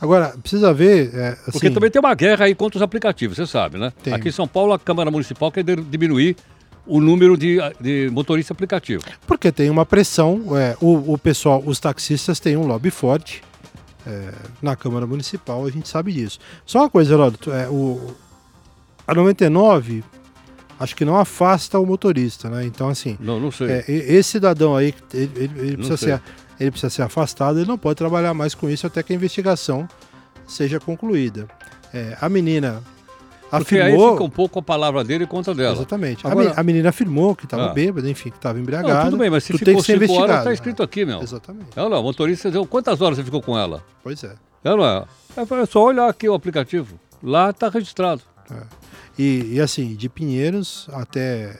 Agora, 0.00 0.36
precisa 0.40 0.72
ver. 0.72 1.14
é, 1.14 1.28
assim, 1.28 1.52
Porque 1.52 1.70
também 1.70 1.88
tem 1.90 2.00
uma 2.00 2.14
guerra 2.14 2.44
aí 2.46 2.54
contra 2.56 2.76
os 2.76 2.82
aplicativos, 2.82 3.36
você 3.36 3.46
sabe, 3.46 3.78
né? 3.78 3.92
Tem. 4.02 4.12
Aqui 4.12 4.28
em 4.28 4.32
São 4.32 4.48
Paulo, 4.48 4.72
a 4.72 4.78
Câmara 4.78 5.10
Municipal 5.12 5.50
quer 5.50 5.64
diminuir 5.64 6.36
o 6.86 7.00
número 7.00 7.36
de, 7.36 7.58
de 7.80 8.10
motorista 8.12 8.52
aplicativo. 8.52 9.02
Porque 9.26 9.52
tem 9.52 9.70
uma 9.70 9.86
pressão, 9.86 10.56
é, 10.56 10.76
o, 10.80 11.12
o 11.14 11.18
pessoal, 11.18 11.62
os 11.64 11.78
taxistas 11.78 12.40
têm 12.40 12.56
um 12.56 12.66
lobby 12.66 12.90
forte 12.90 13.42
é, 14.06 14.32
na 14.60 14.74
Câmara 14.74 15.06
Municipal, 15.06 15.64
a 15.64 15.70
gente 15.70 15.88
sabe 15.88 16.12
disso. 16.12 16.38
Só 16.66 16.80
uma 16.80 16.90
coisa, 16.90 17.14
Heródoto, 17.14 17.52
é, 17.52 17.68
o, 17.68 18.14
a 19.06 19.14
99 19.14 20.02
acho 20.80 20.96
que 20.96 21.04
não 21.04 21.16
afasta 21.16 21.78
o 21.78 21.86
motorista, 21.86 22.50
né? 22.50 22.64
Então, 22.64 22.88
assim, 22.88 23.16
Não, 23.20 23.38
não 23.38 23.52
sei. 23.52 23.68
é, 23.70 23.84
esse 23.88 24.30
cidadão 24.30 24.74
aí, 24.74 24.92
ele, 25.14 25.30
ele- 25.36 25.60
ele 25.60 25.76
precisa 25.76 25.96
sei. 25.96 26.08
ser, 26.14 26.22
ele 26.58 26.70
precisa 26.72 26.90
ser 26.90 27.02
afastado, 27.02 27.58
ele 27.60 27.68
não 27.68 27.78
pode 27.78 27.96
trabalhar 27.96 28.34
mais 28.34 28.54
com 28.54 28.68
isso 28.68 28.84
até 28.88 29.00
que 29.02 29.12
a 29.12 29.16
investigação 29.16 29.88
seja 30.46 30.80
concluída. 30.80 31.46
É, 31.94 32.16
a 32.20 32.28
menina 32.28 32.82
Porque 33.58 33.76
aí 33.76 33.82
afirmou... 33.92 34.12
fica 34.12 34.24
um 34.24 34.30
pouco 34.30 34.58
a 34.58 34.62
palavra 34.62 35.04
dele 35.04 35.26
contra 35.26 35.54
dela. 35.54 35.74
Exatamente. 35.76 36.26
A 36.26 36.30
Agora- 36.30 36.54
A, 36.56 36.62
menina 36.62 36.88
afirmou 36.88 37.36
que 37.36 37.44
estava 37.44 37.66
Ah. 37.66 37.72
bêbada, 37.72 38.08
enfim, 38.08 38.30
que 38.30 38.36
estava 38.36 38.54
Não, 38.54 38.62
embriagada. 38.62 39.04
tudo 39.04 39.18
bem, 39.18 39.28
mas 39.30 39.44
se 39.44 39.50
tem 39.52 39.58
ficou 39.58 39.76
que 39.76 39.86
ser 39.86 39.98
cinco 39.98 40.12
horas, 40.14 40.44
tá 40.44 40.52
escrito 40.52 40.82
aqui, 40.82 41.04
meu. 41.04 41.20
Exatamente. 41.22 41.68
É 41.76 41.80
não? 41.88 42.00
O 42.00 42.02
motorista 42.02 42.50
quantas 42.66 43.00
horas 43.00 43.18
você 43.18 43.24
ficou 43.24 43.42
com 43.42 43.58
ela? 43.58 43.84
Pois 44.02 44.22
é. 44.24 44.34
É 44.64 44.70
ou 44.70 44.76
não 44.78 44.84
é? 44.86 45.04
É 45.36 45.66
só 45.66 45.84
olhar 45.84 46.08
aqui 46.08 46.28
o 46.28 46.34
aplicativo. 46.34 46.98
Lá 47.22 47.52
tá 47.52 47.68
registrado. 47.68 48.22
E, 49.18 49.54
e 49.54 49.60
assim, 49.60 49.94
de 49.94 50.08
Pinheiros 50.08 50.88
até, 50.92 51.58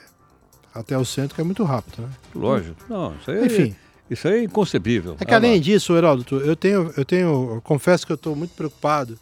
até 0.73 0.97
o 0.97 1.05
centro, 1.05 1.35
que 1.35 1.41
é 1.41 1.43
muito 1.43 1.63
rápido, 1.63 2.01
né? 2.01 2.09
Lógico. 2.33 2.75
Não, 2.89 3.13
isso 3.21 3.31
aí 3.31 3.45
Enfim, 3.45 3.75
Isso 4.09 4.27
aí 4.27 4.39
é 4.39 4.43
inconcebível. 4.43 5.15
É 5.19 5.25
que 5.25 5.33
além 5.33 5.59
disso, 5.61 5.95
Heródoto, 5.95 6.35
eu 6.37 6.55
tenho, 6.55 6.91
eu 6.97 7.05
tenho, 7.05 7.55
eu 7.55 7.61
confesso 7.63 8.05
que 8.05 8.11
eu 8.11 8.15
estou 8.15 8.35
muito 8.35 8.53
preocupado 8.55 9.17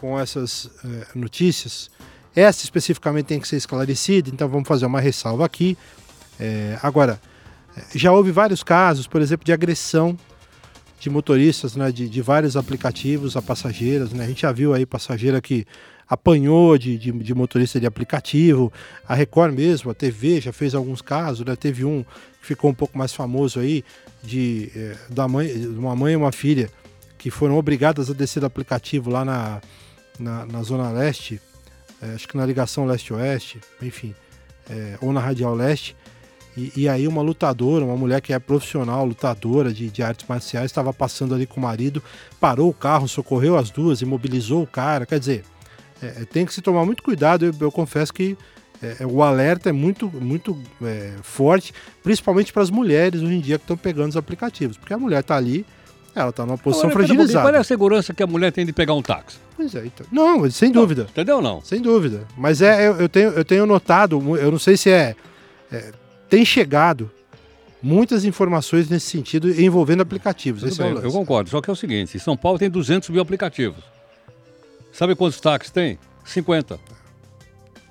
com 0.00 0.18
essas 0.18 0.70
eh, 0.84 1.06
notícias. 1.14 1.90
Essa 2.34 2.64
especificamente 2.64 3.26
tem 3.26 3.40
que 3.40 3.46
ser 3.46 3.56
esclarecida, 3.56 4.28
então 4.28 4.48
vamos 4.48 4.66
fazer 4.66 4.86
uma 4.86 5.00
ressalva 5.00 5.44
aqui. 5.44 5.76
Eh, 6.38 6.78
agora, 6.82 7.20
eh, 7.76 7.82
já 7.94 8.12
houve 8.12 8.30
vários 8.30 8.62
casos, 8.62 9.06
por 9.06 9.22
exemplo, 9.22 9.44
de 9.44 9.52
agressão 9.52 10.18
de 10.98 11.10
motoristas, 11.10 11.76
né, 11.76 11.92
de, 11.92 12.08
de 12.08 12.22
vários 12.22 12.56
aplicativos 12.56 13.36
a 13.36 13.42
passageiras. 13.42 14.12
Né? 14.12 14.24
A 14.24 14.28
gente 14.28 14.42
já 14.42 14.52
viu 14.52 14.72
aí 14.72 14.86
passageira 14.86 15.40
que 15.40 15.66
apanhou 16.08 16.76
de, 16.78 16.96
de, 16.96 17.12
de, 17.12 17.34
motorista 17.34 17.78
de 17.78 17.86
aplicativo. 17.86 18.72
A 19.06 19.14
Record 19.14 19.54
mesmo, 19.54 19.90
a 19.90 19.94
TV 19.94 20.40
já 20.40 20.52
fez 20.52 20.74
alguns 20.74 21.02
casos, 21.02 21.44
né? 21.44 21.56
Teve 21.56 21.84
um 21.84 22.04
que 22.40 22.46
ficou 22.46 22.70
um 22.70 22.74
pouco 22.74 22.96
mais 22.96 23.12
famoso 23.12 23.58
aí, 23.60 23.84
de, 24.22 24.70
é, 24.74 24.96
da 25.10 25.26
mãe, 25.26 25.50
uma 25.66 25.96
mãe 25.96 26.12
e 26.14 26.16
uma 26.16 26.32
filha 26.32 26.70
que 27.24 27.30
foram 27.30 27.56
obrigadas 27.56 28.10
a 28.10 28.12
descer 28.12 28.40
do 28.40 28.44
aplicativo 28.44 29.08
lá 29.08 29.24
na, 29.24 29.58
na, 30.20 30.44
na 30.44 30.62
Zona 30.62 30.90
Leste, 30.90 31.40
é, 32.02 32.12
acho 32.14 32.28
que 32.28 32.36
na 32.36 32.44
ligação 32.44 32.84
leste-oeste, 32.84 33.62
enfim, 33.80 34.14
é, 34.68 34.98
ou 35.00 35.10
na 35.10 35.20
Radial 35.20 35.54
Leste. 35.54 35.96
E, 36.54 36.70
e, 36.76 36.86
aí 36.86 37.08
uma 37.08 37.22
lutadora, 37.22 37.82
uma 37.82 37.96
mulher 37.96 38.20
que 38.20 38.34
é 38.34 38.38
profissional, 38.38 39.06
lutadora 39.06 39.72
de, 39.72 39.88
de 39.88 40.02
artes 40.02 40.28
marciais, 40.28 40.66
estava 40.66 40.92
passando 40.92 41.34
ali 41.34 41.46
com 41.46 41.58
o 41.58 41.62
marido, 41.62 42.02
parou 42.38 42.68
o 42.68 42.74
carro, 42.74 43.08
socorreu 43.08 43.56
as 43.56 43.70
duas, 43.70 44.02
imobilizou 44.02 44.62
o 44.62 44.66
cara. 44.66 45.06
Quer 45.06 45.18
dizer, 45.18 45.44
é, 46.02 46.06
é, 46.06 46.24
tem 46.26 46.44
que 46.44 46.52
se 46.52 46.60
tomar 46.60 46.84
muito 46.84 47.02
cuidado. 47.02 47.46
Eu, 47.46 47.54
eu 47.58 47.72
confesso 47.72 48.12
que 48.12 48.36
é, 48.82 48.96
é 49.00 49.06
o 49.06 49.22
alerta 49.22 49.70
é 49.70 49.72
muito, 49.72 50.10
muito 50.10 50.60
é, 50.82 51.14
forte, 51.22 51.72
principalmente 52.02 52.52
para 52.52 52.62
as 52.62 52.68
mulheres 52.68 53.22
hoje 53.22 53.34
em 53.34 53.40
dia 53.40 53.56
que 53.56 53.64
estão 53.64 53.78
pegando 53.78 54.10
os 54.10 54.16
aplicativos, 54.18 54.76
porque 54.76 54.92
a 54.92 54.98
mulher 54.98 55.20
está 55.20 55.36
ali, 55.36 55.64
ela 56.14 56.30
está 56.30 56.46
numa 56.46 56.58
posição 56.58 56.90
Agora, 56.90 57.06
fragilizada. 57.06 57.46
Qual 57.46 57.54
é 57.54 57.58
a 57.58 57.64
segurança 57.64 58.14
que 58.14 58.22
a 58.22 58.26
mulher 58.26 58.52
tem 58.52 58.64
de 58.64 58.72
pegar 58.72 58.94
um 58.94 59.02
táxi? 59.02 59.38
Pois 59.56 59.74
é, 59.74 59.86
então. 59.86 60.06
Não, 60.12 60.48
sem 60.50 60.70
não, 60.70 60.82
dúvida. 60.82 61.06
Entendeu 61.10 61.42
não? 61.42 61.60
Sem 61.60 61.80
dúvida. 61.80 62.26
Mas 62.36 62.62
é, 62.62 62.86
eu, 62.86 63.00
eu, 63.00 63.08
tenho, 63.08 63.30
eu 63.30 63.44
tenho 63.44 63.66
notado, 63.66 64.20
eu 64.36 64.50
não 64.50 64.58
sei 64.58 64.76
se 64.76 64.90
é, 64.90 65.16
é 65.72 65.92
tem 66.28 66.44
chegado 66.44 67.10
muitas 67.82 68.24
informações 68.24 68.88
nesse 68.88 69.06
sentido 69.06 69.48
envolvendo 69.60 70.00
aplicativos. 70.00 70.62
Bem, 70.76 70.88
é 70.88 71.06
eu 71.06 71.12
concordo, 71.12 71.50
só 71.50 71.60
que 71.60 71.68
é 71.68 71.72
o 71.72 71.76
seguinte, 71.76 72.18
São 72.18 72.36
Paulo 72.36 72.58
tem 72.58 72.70
200 72.70 73.10
mil 73.10 73.20
aplicativos. 73.20 73.84
Sabe 74.92 75.14
quantos 75.14 75.40
táxis 75.40 75.70
tem? 75.70 75.98
50. 76.24 76.78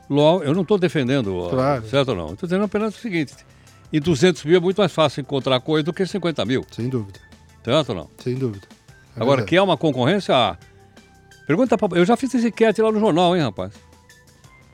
Logo, 0.10 0.44
eu 0.44 0.54
não 0.54 0.62
estou 0.64 0.78
defendendo, 0.78 1.48
claro. 1.50 1.88
certo 1.88 2.10
ou 2.10 2.16
não? 2.16 2.34
Estou 2.34 2.48
dizendo 2.48 2.64
apenas 2.64 2.96
o 2.96 3.00
seguinte: 3.00 3.34
em 3.92 4.00
200 4.00 4.44
mil 4.46 4.58
é 4.58 4.60
muito 4.60 4.78
mais 4.78 4.92
fácil 4.92 5.22
encontrar 5.22 5.60
coisa 5.60 5.84
do 5.84 5.94
que 5.94 6.06
50 6.06 6.46
mil. 6.46 6.66
Sem 6.72 6.90
dúvida. 6.90 7.20
Ou 7.66 7.96
não? 7.96 8.10
Sem 8.18 8.36
dúvida. 8.36 8.68
É 9.16 9.22
Agora, 9.22 9.38
verdade. 9.38 9.50
que 9.50 9.56
é 9.56 9.62
uma 9.62 9.78
concorrência? 9.78 10.36
Ah, 10.36 10.58
pergunta 11.46 11.78
pra, 11.78 11.98
Eu 11.98 12.06
já 12.06 12.18
fiz 12.18 12.34
esse 12.34 12.48
enquete 12.48 12.82
lá 12.82 12.92
no 12.92 13.00
jornal, 13.00 13.36
hein, 13.36 13.44
rapaz? 13.44 13.74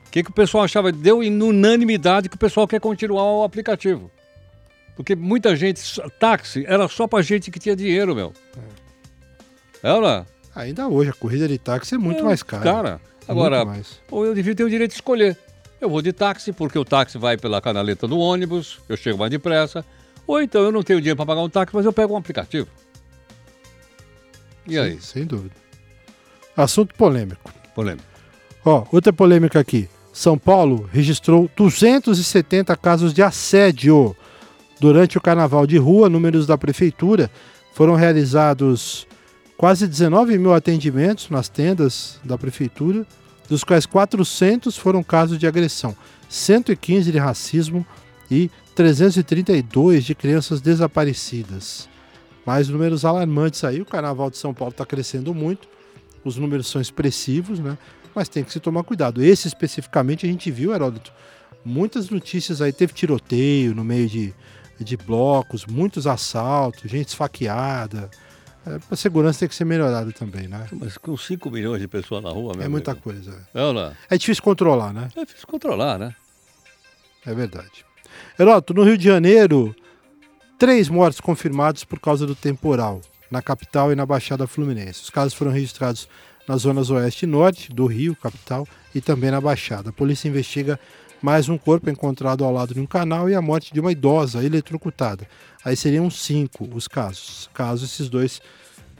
O 0.06 0.10
que, 0.10 0.24
que 0.24 0.30
o 0.30 0.34
pessoal 0.34 0.64
achava? 0.64 0.90
Deu 0.90 1.22
em 1.22 1.40
unanimidade 1.40 2.28
que 2.28 2.34
o 2.34 2.38
pessoal 2.38 2.66
quer 2.66 2.80
continuar 2.80 3.24
o 3.24 3.44
aplicativo. 3.44 4.10
Porque 4.96 5.14
muita 5.14 5.54
gente, 5.54 5.80
táxi, 6.18 6.64
era 6.66 6.88
só 6.88 7.06
para 7.06 7.22
gente 7.22 7.50
que 7.50 7.58
tinha 7.58 7.76
dinheiro, 7.76 8.14
meu. 8.14 8.32
É. 9.82 9.88
Era? 9.96 10.26
Ainda 10.54 10.88
hoje, 10.88 11.10
a 11.10 11.12
corrida 11.12 11.46
de 11.46 11.58
táxi 11.58 11.94
é 11.94 11.98
muito 11.98 12.20
é, 12.20 12.22
mais 12.24 12.42
cara. 12.42 12.62
Cara, 12.62 13.00
agora, 13.26 13.64
ou 14.10 14.26
eu 14.26 14.34
devia 14.34 14.54
ter 14.54 14.64
o 14.64 14.68
direito 14.68 14.90
de 14.90 14.96
escolher. 14.96 15.38
Eu 15.80 15.88
vou 15.88 16.02
de 16.02 16.12
táxi, 16.12 16.52
porque 16.52 16.78
o 16.78 16.84
táxi 16.84 17.16
vai 17.16 17.36
pela 17.36 17.60
canaleta 17.60 18.06
do 18.06 18.18
ônibus, 18.18 18.80
eu 18.88 18.96
chego 18.96 19.16
mais 19.16 19.30
depressa. 19.30 19.84
Ou 20.30 20.40
então 20.40 20.62
eu 20.62 20.70
não 20.70 20.84
tenho 20.84 21.00
dinheiro 21.00 21.16
para 21.16 21.26
pagar 21.26 21.42
um 21.42 21.48
táxi, 21.48 21.74
mas 21.74 21.84
eu 21.84 21.92
pego 21.92 22.14
um 22.14 22.16
aplicativo. 22.16 22.68
E 24.64 24.74
Sim, 24.74 24.78
aí? 24.78 25.00
Sem 25.00 25.24
dúvida. 25.24 25.56
Assunto 26.56 26.94
polêmico. 26.94 27.52
Polêmico. 27.74 28.06
Ó, 28.64 28.86
outra 28.92 29.12
polêmica 29.12 29.58
aqui. 29.58 29.88
São 30.12 30.38
Paulo 30.38 30.88
registrou 30.92 31.50
270 31.56 32.76
casos 32.76 33.12
de 33.12 33.24
assédio 33.24 34.14
durante 34.78 35.18
o 35.18 35.20
carnaval 35.20 35.66
de 35.66 35.78
rua. 35.78 36.08
Números 36.08 36.46
da 36.46 36.56
prefeitura 36.56 37.28
foram 37.72 37.96
realizados 37.96 39.08
quase 39.56 39.88
19 39.88 40.38
mil 40.38 40.54
atendimentos 40.54 41.28
nas 41.28 41.48
tendas 41.48 42.20
da 42.22 42.38
prefeitura, 42.38 43.04
dos 43.48 43.64
quais 43.64 43.84
400 43.84 44.76
foram 44.76 45.02
casos 45.02 45.40
de 45.40 45.48
agressão, 45.48 45.96
115 46.28 47.10
de 47.10 47.18
racismo 47.18 47.84
e 48.30 48.48
332 48.74 50.04
de 50.04 50.14
crianças 50.14 50.60
desaparecidas. 50.60 51.88
Mais 52.46 52.68
números 52.68 53.04
alarmantes 53.04 53.62
aí, 53.64 53.80
o 53.80 53.86
Carnaval 53.86 54.30
de 54.30 54.38
São 54.38 54.54
Paulo 54.54 54.72
está 54.72 54.86
crescendo 54.86 55.34
muito, 55.34 55.68
os 56.24 56.36
números 56.36 56.66
são 56.66 56.80
expressivos, 56.80 57.58
né? 57.58 57.76
Mas 58.14 58.28
tem 58.28 58.42
que 58.42 58.52
se 58.52 58.58
tomar 58.58 58.82
cuidado. 58.82 59.22
Esse 59.22 59.46
especificamente 59.46 60.26
a 60.26 60.28
gente 60.28 60.50
viu, 60.50 60.74
Heródoto, 60.74 61.12
muitas 61.64 62.10
notícias 62.10 62.60
aí, 62.60 62.72
teve 62.72 62.92
tiroteio 62.92 63.74
no 63.74 63.84
meio 63.84 64.08
de, 64.08 64.34
de 64.78 64.96
blocos, 64.96 65.66
muitos 65.66 66.06
assaltos, 66.06 66.90
gente 66.90 67.08
esfaqueada, 67.08 68.10
é, 68.66 68.78
a 68.90 68.96
segurança 68.96 69.40
tem 69.40 69.48
que 69.48 69.54
ser 69.54 69.64
melhorada 69.64 70.12
também, 70.12 70.46
né? 70.46 70.66
Mas 70.72 70.98
com 70.98 71.16
5 71.16 71.50
milhões 71.50 71.80
de 71.80 71.88
pessoas 71.88 72.22
na 72.22 72.30
rua, 72.30 72.54
É 72.60 72.68
muita 72.68 72.94
coisa. 72.94 73.46
É, 73.54 73.60
é, 73.60 74.14
é 74.14 74.18
difícil 74.18 74.42
controlar, 74.42 74.92
né? 74.92 75.08
É 75.16 75.24
difícil 75.24 75.46
controlar, 75.46 75.98
né? 75.98 76.14
É 77.24 77.34
verdade. 77.34 77.84
Heroto, 78.38 78.74
no 78.74 78.82
Rio 78.82 78.96
de 78.96 79.04
Janeiro, 79.04 79.74
três 80.58 80.88
mortes 80.88 81.20
confirmadas 81.20 81.84
por 81.84 81.98
causa 81.98 82.26
do 82.26 82.34
temporal, 82.34 83.00
na 83.30 83.40
capital 83.40 83.92
e 83.92 83.96
na 83.96 84.04
Baixada 84.04 84.46
Fluminense. 84.46 85.02
Os 85.02 85.10
casos 85.10 85.34
foram 85.34 85.50
registrados 85.50 86.08
nas 86.46 86.62
zonas 86.62 86.90
oeste 86.90 87.24
e 87.24 87.28
norte 87.28 87.72
do 87.72 87.86
Rio, 87.86 88.16
capital, 88.16 88.66
e 88.94 89.00
também 89.00 89.30
na 89.30 89.40
Baixada. 89.40 89.90
A 89.90 89.92
polícia 89.92 90.28
investiga 90.28 90.78
mais 91.22 91.48
um 91.48 91.58
corpo 91.58 91.90
encontrado 91.90 92.44
ao 92.44 92.52
lado 92.52 92.74
de 92.74 92.80
um 92.80 92.86
canal 92.86 93.28
e 93.28 93.34
a 93.34 93.42
morte 93.42 93.72
de 93.72 93.80
uma 93.80 93.92
idosa 93.92 94.44
eletrocutada. 94.44 95.28
Aí 95.64 95.76
seriam 95.76 96.10
cinco 96.10 96.68
os 96.74 96.88
casos, 96.88 97.48
caso 97.52 97.84
esses 97.84 98.08
dois 98.08 98.40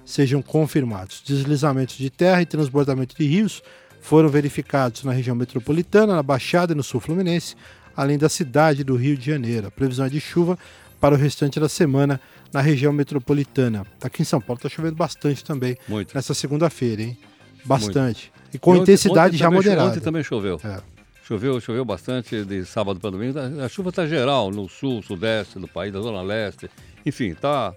sejam 0.05 0.43
confirmados. 0.43 1.23
Deslizamentos 1.25 1.97
de 1.97 2.11
terra 2.11 2.43
e 2.43 2.47
transbordamento 2.47 3.17
de 3.17 3.27
rios 3.27 3.63
foram 4.01 4.29
verificados 4.29 5.05
na 5.05 5.13
região 5.13 5.37
metropolitana, 5.37 6.15
na 6.15 6.23
Baixada 6.23 6.73
e 6.73 6.77
no 6.77 6.83
sul 6.83 7.01
fluminense, 7.01 7.55
além 8.01 8.17
da 8.17 8.31
cidade 8.31 8.83
do 8.83 8.97
Rio 8.97 9.15
de 9.15 9.27
Janeiro. 9.27 9.67
A 9.67 9.71
previsão 9.71 10.07
é 10.07 10.09
de 10.09 10.19
chuva 10.19 10.59
para 10.99 11.15
o 11.15 11.19
restante 11.19 11.61
da 11.61 11.69
semana 11.69 12.19
na 12.51 12.63
região 12.63 12.95
metropolitana. 12.95 13.87
Aqui 14.03 14.23
em 14.23 14.25
São 14.25 14.41
Paulo 14.41 14.57
está 14.57 14.71
chovendo 14.71 14.97
bastante 14.97 15.45
também 15.45 15.77
Muito. 15.87 16.15
nessa 16.15 16.33
segunda-feira, 16.33 17.03
hein? 17.03 17.19
Bastante. 17.63 18.33
Muito. 18.33 18.55
E 18.55 18.59
com 18.59 18.75
e 18.75 18.79
intensidade 18.79 19.35
ontem 19.35 19.37
já 19.37 19.51
moderada. 19.51 19.91
Ontem 19.91 20.01
também 20.01 20.23
choveu. 20.23 20.59
É. 20.65 20.81
Choveu, 21.23 21.61
choveu 21.61 21.85
bastante 21.85 22.43
de 22.43 22.65
sábado 22.65 22.99
para 22.99 23.11
domingo. 23.11 23.39
A 23.39 23.69
chuva 23.69 23.91
está 23.91 24.07
geral 24.07 24.51
no 24.51 24.67
sul, 24.67 25.03
sudeste 25.03 25.59
do 25.59 25.69
país, 25.69 25.93
da 25.93 26.01
zona 26.01 26.23
leste. 26.23 26.71
Enfim, 27.05 27.35
tá. 27.35 27.75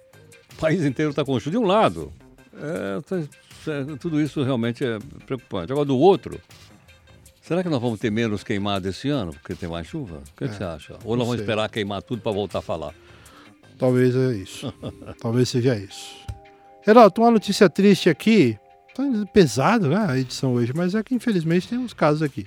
O 0.53 0.55
país 0.55 0.85
inteiro 0.85 1.11
está 1.11 1.25
com 1.25 1.37
chuva. 1.37 1.51
De 1.51 1.57
um 1.57 1.67
lado, 1.67 2.13
é, 2.55 3.01
tá, 3.01 3.17
é, 3.17 3.97
tudo 3.99 4.21
isso 4.21 4.41
realmente 4.41 4.85
é 4.85 4.99
preocupante. 5.25 5.73
Agora, 5.73 5.85
do 5.85 5.97
outro, 5.97 6.39
será 7.43 7.61
que 7.61 7.69
nós 7.69 7.81
vamos 7.81 7.99
ter 7.99 8.09
menos 8.09 8.43
queimado 8.43 8.87
esse 8.89 9.09
ano, 9.09 9.33
porque 9.33 9.53
tem 9.53 9.69
mais 9.69 9.85
chuva? 9.85 10.17
O 10.17 10.37
que, 10.37 10.45
é, 10.45 10.47
que 10.47 10.55
você 10.55 10.63
acha? 10.63 10.93
Ou 11.03 11.15
nós 11.15 11.27
vamos 11.27 11.35
sei. 11.35 11.41
esperar 11.41 11.69
queimar 11.69 12.01
tudo 12.01 12.21
para 12.21 12.31
voltar 12.31 12.59
a 12.59 12.61
falar? 12.61 12.93
Talvez 13.77 14.15
é 14.15 14.33
isso. 14.33 14.73
Talvez 15.21 15.49
seja 15.49 15.75
isso. 15.75 16.15
Renato, 16.81 17.21
uma 17.21 17.31
notícia 17.31 17.69
triste 17.69 18.09
aqui. 18.09 18.57
Tá 18.95 19.03
pesado, 19.33 19.89
né, 19.89 20.05
a 20.07 20.17
edição 20.17 20.53
hoje, 20.53 20.71
mas 20.75 20.93
é 20.93 21.01
que 21.01 21.15
infelizmente 21.15 21.67
tem 21.67 21.79
uns 21.79 21.93
casos 21.93 22.21
aqui. 22.21 22.45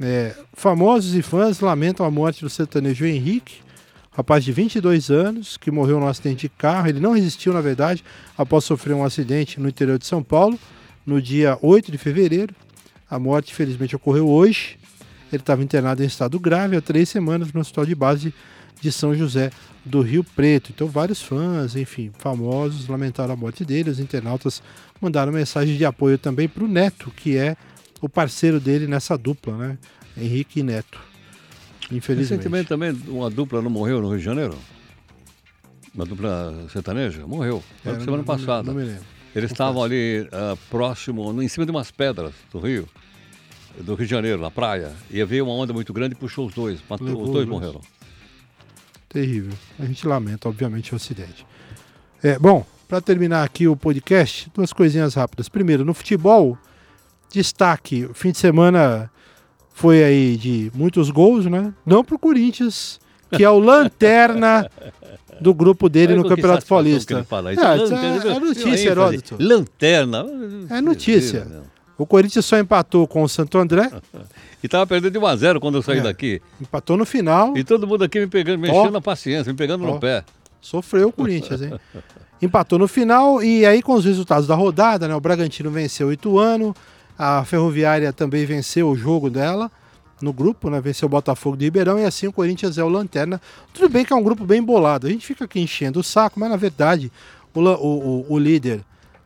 É, 0.00 0.34
famosos 0.52 1.14
e 1.14 1.22
fãs 1.22 1.60
lamentam 1.60 2.04
a 2.04 2.10
morte 2.10 2.40
do 2.40 2.50
sertanejo 2.50 3.06
Henrique, 3.06 3.58
rapaz 4.10 4.44
de 4.44 4.50
22 4.50 5.10
anos, 5.10 5.56
que 5.56 5.70
morreu 5.70 6.00
num 6.00 6.08
acidente 6.08 6.42
de 6.42 6.48
carro. 6.48 6.88
Ele 6.88 6.98
não 6.98 7.12
resistiu, 7.12 7.52
na 7.52 7.60
verdade, 7.60 8.04
após 8.36 8.64
sofrer 8.64 8.92
um 8.94 9.04
acidente 9.04 9.60
no 9.60 9.68
interior 9.68 9.98
de 9.98 10.06
São 10.06 10.22
Paulo, 10.22 10.58
no 11.06 11.22
dia 11.22 11.56
8 11.62 11.92
de 11.92 11.98
fevereiro. 11.98 12.54
A 13.14 13.18
morte, 13.20 13.54
felizmente, 13.54 13.94
ocorreu 13.94 14.28
hoje. 14.28 14.76
Ele 15.32 15.40
estava 15.40 15.62
internado 15.62 16.02
em 16.02 16.06
estado 16.06 16.36
grave 16.40 16.76
há 16.76 16.80
três 16.80 17.08
semanas 17.08 17.52
no 17.52 17.60
hospital 17.60 17.86
de 17.86 17.94
base 17.94 18.34
de 18.80 18.90
São 18.90 19.14
José 19.14 19.52
do 19.84 20.00
Rio 20.00 20.24
Preto. 20.24 20.72
Então, 20.74 20.88
vários 20.88 21.22
fãs, 21.22 21.76
enfim, 21.76 22.10
famosos, 22.18 22.88
lamentaram 22.88 23.32
a 23.32 23.36
morte 23.36 23.64
dele. 23.64 23.88
Os 23.88 24.00
internautas 24.00 24.60
mandaram 25.00 25.32
mensagem 25.32 25.76
de 25.76 25.84
apoio 25.84 26.18
também 26.18 26.48
para 26.48 26.64
o 26.64 26.66
Neto, 26.66 27.12
que 27.12 27.36
é 27.36 27.56
o 28.00 28.08
parceiro 28.08 28.58
dele 28.58 28.88
nessa 28.88 29.16
dupla, 29.16 29.56
né? 29.56 29.78
Henrique 30.16 30.58
e 30.58 30.62
Neto. 30.64 31.00
Infelizmente. 31.92 32.38
Recentemente 32.38 32.68
também 32.68 32.90
uma 33.06 33.30
dupla 33.30 33.62
não 33.62 33.70
morreu 33.70 34.00
no 34.00 34.08
Rio 34.08 34.18
de 34.18 34.24
Janeiro? 34.24 34.58
Uma 35.94 36.04
dupla 36.04 36.66
sertaneja? 36.68 37.24
Morreu. 37.28 37.62
É, 37.84 37.92
não, 37.92 38.00
semana 38.00 38.16
não, 38.16 38.24
passada. 38.24 38.72
Não, 38.72 38.74
me 38.74 38.82
lembro. 38.82 39.13
Eles 39.34 39.50
estavam 39.50 39.82
ali 39.82 40.20
uh, 40.20 40.56
próximo, 40.70 41.42
em 41.42 41.48
cima 41.48 41.66
de 41.66 41.72
umas 41.72 41.90
pedras 41.90 42.32
do 42.52 42.60
Rio, 42.60 42.88
do 43.80 43.94
Rio 43.94 44.06
de 44.06 44.10
Janeiro, 44.10 44.40
na 44.40 44.50
praia. 44.50 44.92
E 45.10 45.22
veio 45.24 45.44
uma 45.44 45.54
onda 45.54 45.72
muito 45.72 45.92
grande 45.92 46.14
e 46.14 46.18
puxou 46.18 46.46
os 46.46 46.54
dois. 46.54 46.80
Matou, 46.88 47.22
os 47.22 47.30
dois 47.30 47.46
morreram. 47.46 47.80
Terrível. 49.08 49.52
A 49.78 49.84
gente 49.86 50.06
lamenta, 50.06 50.48
obviamente, 50.48 50.92
o 50.92 50.96
acidente. 50.96 51.44
É, 52.22 52.38
bom, 52.38 52.64
para 52.88 53.00
terminar 53.00 53.42
aqui 53.42 53.66
o 53.66 53.76
podcast, 53.76 54.50
duas 54.54 54.72
coisinhas 54.72 55.14
rápidas. 55.14 55.48
Primeiro, 55.48 55.84
no 55.84 55.92
futebol, 55.92 56.56
destaque, 57.30 58.04
o 58.04 58.14
fim 58.14 58.30
de 58.30 58.38
semana 58.38 59.10
foi 59.72 60.04
aí 60.04 60.36
de 60.36 60.70
muitos 60.74 61.10
gols, 61.10 61.46
né? 61.46 61.74
Não 61.84 62.04
pro 62.04 62.18
Corinthians, 62.18 63.00
que 63.36 63.44
é 63.44 63.50
o 63.50 63.58
lanterna 63.58 64.68
do 65.40 65.52
grupo 65.52 65.88
dele 65.88 66.14
no 66.14 66.26
Campeonato 66.28 66.64
Paulista. 66.66 67.24
fala 67.24 67.52
isso. 67.52 67.62
É, 67.62 67.74
Lanterna, 67.74 68.24
é, 68.24 68.36
é 68.36 68.40
notícia. 68.40 68.88
Heródoto. 68.88 69.36
Lanterna. 69.38 70.26
É 70.70 70.80
notícia. 70.80 71.46
O 71.96 72.06
Corinthians 72.06 72.44
só 72.44 72.58
empatou 72.58 73.06
com 73.06 73.22
o 73.22 73.28
Santo 73.28 73.58
André, 73.58 73.90
E 74.62 74.68
tava 74.68 74.86
perdendo 74.86 75.12
de 75.12 75.18
1 75.18 75.26
a 75.26 75.36
0 75.36 75.60
quando 75.60 75.74
eu 75.76 75.82
saí 75.82 75.98
É. 75.98 76.02
daqui. 76.02 76.40
empatou 76.60 76.96
no 76.96 77.04
final, 77.04 77.56
E 77.56 77.62
todo 77.62 77.86
mundo 77.86 78.02
aqui 78.02 78.18
me 78.18 78.26
pegando, 78.26 78.58
mexendo 78.58 78.96
a 78.96 79.00
paciência, 79.00 79.52
me 79.52 79.56
pegando 79.58 79.84
no 79.84 80.00
pé. 80.00 80.24
sofreu 80.60 81.08
o 81.08 81.12
Corinthians, 81.12 81.60
hein? 81.60 81.72
Empatou 82.40 82.78
no 82.78 82.88
final 82.88 83.42
e 83.42 83.64
aí 83.66 83.82
com 83.82 83.92
os 83.94 84.04
resultados 84.06 84.46
da 84.46 84.54
rodada, 84.54 85.06
né? 85.06 85.14
O 85.14 85.20
Bragantino 85.20 85.70
venceu 85.70 86.08
o 86.08 86.12
Ituano, 86.12 86.74
a 87.18 87.44
Ferroviária 87.44 88.12
também 88.12 88.44
venceu 88.46 88.88
o 88.88 88.96
jogo 88.96 89.28
dela 89.30 89.70
no 90.20 90.32
grupo, 90.32 90.70
né? 90.70 90.80
Venceu 90.80 91.06
o 91.06 91.08
Botafogo 91.10 91.56
de 91.56 91.64
Ribeirão 91.64 91.98
e 91.98 92.04
assim 92.04 92.26
o 92.26 92.32
Corinthians 92.32 92.78
é 92.78 92.84
o 92.84 92.88
lanterna. 92.88 93.40
Tudo 93.72 93.88
bem 93.88 94.04
que 94.04 94.12
é 94.12 94.16
um 94.16 94.22
grupo 94.22 94.44
bem 94.44 94.62
bolado. 94.62 95.06
A 95.06 95.10
gente 95.10 95.26
fica 95.26 95.44
aqui 95.44 95.60
enchendo 95.60 96.00
o 96.00 96.04
saco, 96.04 96.38
mas 96.40 96.48
na 96.50 96.56
verdade 96.56 97.10
o, 97.54 97.60
o- 97.60 98.26
o- 98.32 98.38
líder 98.38 98.80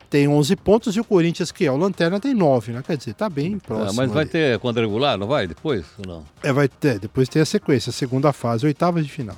tem 0.09 0.27
11 0.27 0.55
pontos 0.55 0.95
e 0.95 0.99
o 0.99 1.03
Corinthians, 1.03 1.51
que 1.51 1.65
é 1.65 1.71
o 1.71 1.77
lanterna, 1.77 2.19
tem 2.19 2.33
9, 2.33 2.71
né? 2.71 2.83
Quer 2.85 2.97
dizer, 2.97 3.13
tá 3.13 3.29
bem 3.29 3.59
próximo. 3.59 3.89
Ah, 3.91 3.93
mas 3.93 4.11
vai 4.11 4.23
ali. 4.23 4.31
ter 4.31 4.57
quadrangular, 4.59 5.17
não 5.17 5.27
vai? 5.27 5.45
Depois? 5.47 5.85
Ou 5.99 6.05
não? 6.07 6.23
É, 6.41 6.51
vai 6.51 6.67
ter. 6.67 6.97
Depois 6.99 7.29
tem 7.29 7.41
a 7.41 7.45
sequência, 7.45 7.91
segunda 7.91 8.33
fase, 8.33 8.65
oitavas 8.65 9.05
de 9.05 9.11
final. 9.11 9.37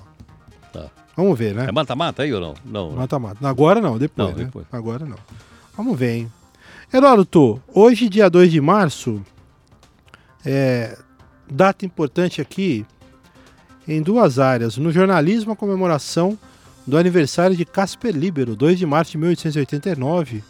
Tá. 0.71 0.85
Vamos 1.17 1.37
ver, 1.37 1.53
né? 1.53 1.65
É 1.67 1.71
mata-mata 1.73 2.23
aí 2.23 2.33
ou 2.33 2.39
não? 2.39 2.53
Não. 2.63 2.91
Mata-mata. 2.91 3.45
Agora 3.45 3.81
não, 3.81 3.97
depois, 3.97 4.29
Não, 4.29 4.37
né? 4.37 4.45
depois. 4.45 4.65
Agora 4.71 5.05
não. 5.05 5.17
Vamos 5.75 5.99
ver, 5.99 6.15
hein? 6.15 6.31
Heródoto, 6.93 7.61
hoje, 7.73 8.07
dia 8.07 8.29
2 8.29 8.49
de 8.51 8.61
março, 8.61 9.21
é, 10.45 10.97
data 11.51 11.85
importante 11.85 12.41
aqui 12.41 12.85
em 13.87 14.01
duas 14.01 14.39
áreas. 14.39 14.77
No 14.77 14.91
jornalismo, 14.91 15.51
a 15.51 15.55
comemoração 15.55 16.37
do 16.87 16.97
aniversário 16.97 17.55
de 17.55 17.65
Casper 17.65 18.15
Libero, 18.15 18.55
2 18.55 18.79
de 18.79 18.85
março 18.85 19.11
de 19.11 19.17
1889. 19.17 20.43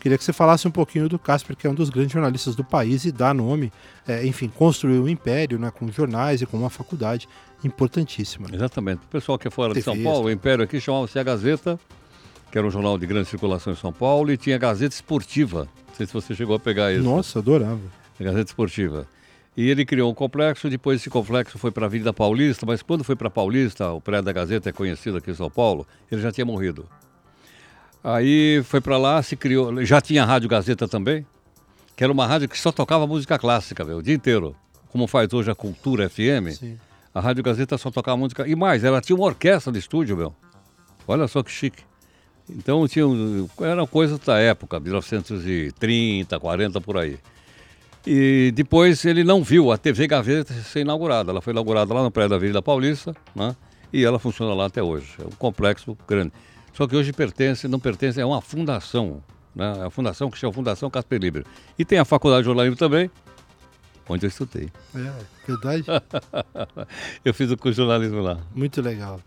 Queria 0.00 0.16
que 0.16 0.24
você 0.24 0.32
falasse 0.32 0.66
um 0.66 0.70
pouquinho 0.70 1.10
do 1.10 1.18
Casper, 1.18 1.54
que 1.54 1.66
é 1.66 1.70
um 1.70 1.74
dos 1.74 1.90
grandes 1.90 2.12
jornalistas 2.12 2.56
do 2.56 2.64
país 2.64 3.04
e 3.04 3.12
dá 3.12 3.34
nome, 3.34 3.70
é, 4.08 4.26
enfim, 4.26 4.48
construiu 4.48 5.04
um 5.04 5.08
império 5.08 5.58
né, 5.58 5.70
com 5.70 5.92
jornais 5.92 6.40
e 6.40 6.46
com 6.46 6.56
uma 6.56 6.70
faculdade 6.70 7.28
importantíssima. 7.62 8.48
Exatamente. 8.50 9.00
O 9.04 9.08
pessoal 9.08 9.38
que 9.38 9.46
é 9.46 9.50
fora 9.50 9.74
de 9.74 9.82
São 9.82 10.02
Paulo, 10.02 10.28
o 10.28 10.30
Império 10.30 10.64
aqui 10.64 10.80
chamava-se 10.80 11.18
a 11.18 11.22
Gazeta, 11.22 11.78
que 12.50 12.56
era 12.56 12.66
um 12.66 12.70
jornal 12.70 12.96
de 12.96 13.06
grande 13.06 13.28
circulação 13.28 13.74
em 13.74 13.76
São 13.76 13.92
Paulo, 13.92 14.32
e 14.32 14.38
tinha 14.38 14.56
a 14.56 14.58
Gazeta 14.58 14.94
Esportiva. 14.94 15.68
Não 15.88 15.94
sei 15.94 16.06
se 16.06 16.14
você 16.14 16.34
chegou 16.34 16.56
a 16.56 16.58
pegar 16.58 16.90
isso. 16.94 17.04
Nossa, 17.04 17.38
adorava. 17.38 17.80
A 18.18 18.24
Gazeta 18.24 18.50
Esportiva. 18.50 19.06
E 19.56 19.68
ele 19.68 19.84
criou 19.84 20.10
um 20.10 20.14
complexo, 20.14 20.70
depois 20.70 21.00
esse 21.00 21.10
complexo 21.10 21.58
foi 21.58 21.70
para 21.70 21.84
a 21.84 21.88
Avenida 21.88 22.12
Paulista, 22.12 22.64
mas 22.64 22.82
quando 22.82 23.02
foi 23.02 23.16
para 23.16 23.28
Paulista, 23.28 23.90
o 23.90 24.00
prédio 24.00 24.24
da 24.24 24.32
Gazeta 24.32 24.68
é 24.70 24.72
conhecido 24.72 25.18
aqui 25.18 25.30
em 25.30 25.34
São 25.34 25.50
Paulo, 25.50 25.86
ele 26.10 26.20
já 26.20 26.30
tinha 26.30 26.44
morrido. 26.44 26.88
Aí 28.02 28.62
foi 28.64 28.80
para 28.80 28.96
lá, 28.96 29.22
se 29.22 29.36
criou, 29.36 29.84
já 29.84 30.00
tinha 30.00 30.22
a 30.22 30.26
Rádio 30.26 30.48
Gazeta 30.48 30.88
também, 30.88 31.26
que 31.96 32.04
era 32.04 32.12
uma 32.12 32.26
rádio 32.26 32.48
que 32.48 32.58
só 32.58 32.72
tocava 32.72 33.06
música 33.06 33.38
clássica, 33.38 33.84
meu, 33.84 33.98
o 33.98 34.02
dia 34.02 34.14
inteiro. 34.14 34.56
Como 34.88 35.06
faz 35.06 35.32
hoje 35.32 35.50
a 35.50 35.54
Cultura 35.54 36.08
FM, 36.08 36.50
Sim. 36.52 36.78
a 37.14 37.20
Rádio 37.20 37.44
Gazeta 37.44 37.76
só 37.76 37.90
tocava 37.90 38.16
música. 38.16 38.48
E 38.48 38.56
mais, 38.56 38.82
ela 38.82 39.00
tinha 39.00 39.14
uma 39.14 39.26
orquestra 39.26 39.70
de 39.70 39.78
estúdio, 39.78 40.16
meu. 40.16 40.34
Olha 41.06 41.28
só 41.28 41.42
que 41.42 41.50
chique. 41.50 41.82
Então 42.48 42.88
tinha, 42.88 43.04
eram 43.60 43.86
coisas 43.86 44.18
da 44.18 44.38
época, 44.38 44.80
1930, 44.80 46.40
40 46.40 46.80
por 46.80 46.96
aí. 46.96 47.18
E 48.06 48.50
depois 48.54 49.04
ele 49.04 49.22
não 49.22 49.42
viu 49.42 49.70
a 49.70 49.76
TV 49.78 50.06
Gazeta 50.06 50.54
ser 50.54 50.80
inaugurada. 50.80 51.30
Ela 51.30 51.40
foi 51.40 51.52
inaugurada 51.52 51.92
lá 51.92 52.02
no 52.02 52.10
prédio 52.10 52.30
da 52.30 52.36
Avenida 52.36 52.62
Paulista, 52.62 53.14
né? 53.34 53.54
E 53.92 54.04
ela 54.04 54.18
funciona 54.18 54.54
lá 54.54 54.66
até 54.66 54.82
hoje. 54.82 55.08
É 55.18 55.26
um 55.26 55.30
complexo 55.30 55.96
grande. 56.08 56.32
Só 56.72 56.86
que 56.86 56.96
hoje 56.96 57.12
pertence, 57.12 57.68
não 57.68 57.78
pertence, 57.78 58.20
é 58.20 58.24
uma 58.24 58.40
fundação, 58.40 59.22
né? 59.54 59.74
É 59.80 59.86
a 59.86 59.90
fundação 59.90 60.30
que 60.30 60.38
chama 60.38 60.52
Fundação 60.52 60.88
Casper 60.88 61.20
Libre. 61.20 61.44
E 61.78 61.84
tem 61.84 61.98
a 61.98 62.04
Faculdade 62.04 62.42
de 62.42 62.46
Jornalismo 62.46 62.76
também, 62.76 63.10
onde 64.08 64.24
eu 64.24 64.28
estudei. 64.28 64.70
É, 64.94 65.12
verdade? 65.46 65.84
eu 67.24 67.34
fiz 67.34 67.50
o 67.50 67.56
curso 67.56 67.72
de 67.72 67.76
jornalismo 67.76 68.20
lá. 68.20 68.38
Muito 68.54 68.80
legal. 68.80 69.20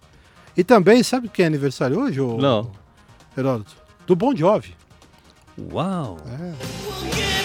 E 0.56 0.64
também, 0.64 1.04
sabe 1.04 1.28
quem 1.28 1.44
é 1.44 1.48
aniversário 1.48 2.00
hoje, 2.00 2.22
ô, 2.22 2.38
Não. 2.38 2.72
Heródoto? 3.38 3.76
Do 4.08 4.16
Bon 4.16 4.36
Jovi. 4.36 4.76
Uau! 5.72 6.18
É. 6.28 7.43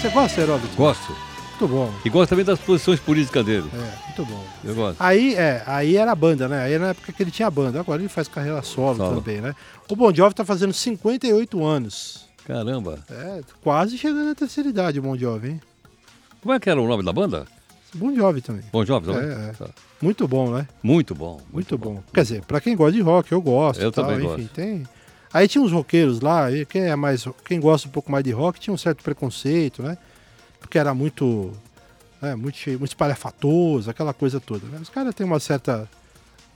Você 0.00 0.08
gosta, 0.08 0.40
Heródoto? 0.40 0.74
Gosto. 0.76 1.16
Muito 1.50 1.68
bom. 1.68 1.94
E 2.04 2.10
gosto 2.10 2.30
também 2.30 2.44
das 2.44 2.58
posições 2.58 2.98
políticas 2.98 3.44
dele. 3.46 3.70
É, 3.72 4.06
muito 4.06 4.24
bom. 4.32 4.44
Eu 4.64 4.74
gosto. 4.74 4.96
Aí, 5.00 5.34
é, 5.36 5.62
aí 5.64 5.96
era 5.96 6.10
a 6.10 6.14
banda, 6.14 6.48
né? 6.48 6.64
Aí 6.64 6.72
era 6.72 6.84
na 6.84 6.90
época 6.90 7.12
que 7.12 7.22
ele 7.22 7.30
tinha 7.30 7.48
banda. 7.48 7.78
Agora 7.78 8.02
ele 8.02 8.08
faz 8.08 8.26
carreira 8.26 8.60
solo, 8.62 8.96
Solo. 8.96 9.16
também, 9.16 9.40
né? 9.40 9.54
O 9.88 9.94
Bon 9.94 10.12
Jovi 10.12 10.34
tá 10.34 10.44
fazendo 10.44 10.72
58 10.72 11.64
anos. 11.64 12.26
Caramba. 12.44 12.98
É, 13.08 13.42
quase 13.62 13.96
chegando 13.96 14.24
na 14.24 14.34
terceira 14.34 14.68
idade 14.68 14.98
o 14.98 15.02
Bon 15.02 15.16
Jovi, 15.16 15.50
hein? 15.50 15.60
Como 16.40 16.52
é 16.52 16.58
que 16.58 16.68
era 16.68 16.80
o 16.80 16.88
nome 16.88 17.04
da 17.04 17.12
banda? 17.12 17.46
Bon 17.94 18.12
Jovi 18.12 18.40
também. 18.40 18.64
Bom 18.72 18.84
Jovem 18.84 19.14
também? 19.14 19.28
É, 19.30 19.50
é. 19.50 19.52
Tá. 19.52 19.68
Muito 20.00 20.26
bom, 20.26 20.50
né? 20.50 20.66
Muito 20.82 21.14
bom. 21.14 21.40
Muito 21.52 21.78
bom. 21.78 22.02
Quer 22.12 22.22
dizer, 22.22 22.42
pra 22.44 22.60
quem 22.60 22.74
gosta 22.74 22.92
de 22.92 23.00
rock, 23.02 23.30
eu 23.30 23.40
gosto. 23.40 23.80
Eu 23.80 23.92
tal, 23.92 24.04
também 24.06 24.26
enfim, 24.26 24.42
gosto. 24.42 24.48
tem. 24.54 24.82
Aí 25.32 25.48
tinha 25.48 25.62
uns 25.62 25.72
roqueiros 25.72 26.20
lá, 26.20 26.50
e 26.50 26.66
quem 26.66 26.82
é 26.82 26.96
mais, 26.96 27.24
quem 27.44 27.58
gosta 27.58 27.88
um 27.88 27.90
pouco 27.90 28.12
mais 28.12 28.22
de 28.22 28.30
rock 28.30 28.60
tinha 28.60 28.74
um 28.74 28.78
certo 28.78 29.02
preconceito, 29.02 29.82
né? 29.82 29.96
Porque 30.60 30.78
era 30.78 30.92
muito, 30.94 31.52
é, 32.20 32.34
muito 32.34 32.58
muito 32.70 32.86
espalhafatoso, 32.86 33.90
aquela 33.90 34.12
coisa 34.12 34.38
toda. 34.38 34.66
Né? 34.66 34.78
Os 34.80 34.90
caras 34.90 35.14
têm 35.14 35.26
uma 35.26 35.40
certa 35.40 35.88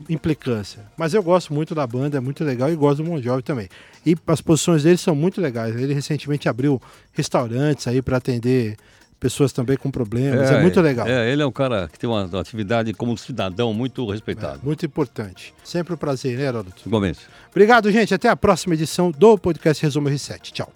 implicância. 0.09 0.85
Mas 0.97 1.15
eu 1.15 1.23
gosto 1.23 1.55
muito 1.55 1.75
da 1.75 1.87
banda, 1.87 2.19
é 2.19 2.21
muito 2.21 2.45
legal 2.45 2.71
e 2.71 2.77
gosto 2.77 3.03
do 3.03 3.09
Bon 3.09 3.21
Jovi 3.21 3.43
também. 3.43 3.69
E 4.05 4.17
as 4.27 4.41
posições 4.41 4.83
dele 4.83 4.99
são 4.99 5.15
muito 5.15 5.41
legais. 5.41 5.75
Ele 5.75 5.95
recentemente 5.95 6.49
abriu 6.49 6.81
restaurantes 7.13 7.87
aí 7.87 8.03
para 8.03 8.19
atender 8.19 8.77
pessoas 9.19 9.53
também 9.53 9.77
com 9.77 9.91
problemas. 9.91 10.51
É, 10.51 10.61
muito 10.61 10.81
legal. 10.81 11.07
É, 11.07 11.31
ele 11.31 11.43
é 11.43 11.47
um 11.47 11.53
cara 11.53 11.89
que 11.89 11.99
tem 11.99 12.09
uma, 12.09 12.25
uma 12.25 12.41
atividade 12.41 12.93
como 12.95 13.17
cidadão 13.17 13.73
muito 13.73 14.09
respeitado. 14.11 14.61
Muito 14.63 14.85
importante. 14.85 15.55
Sempre 15.65 15.95
um 15.95 15.97
prazer, 15.97 16.37
né, 16.37 16.45
Heródoto? 16.45 16.83
Igualmente. 16.87 17.21
Obrigado, 17.51 17.91
gente. 17.91 18.15
Até 18.15 18.29
a 18.29 18.37
próxima 18.37 18.75
edição 18.75 19.11
do 19.11 19.39
podcast 19.39 19.83
Resumo 19.83 20.09
R7. 20.09 20.53
Tchau. 20.53 20.73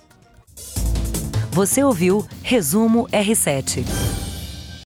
Você 1.53 1.83
ouviu 1.83 2.27
Resumo 2.43 3.07
R7. 3.09 3.85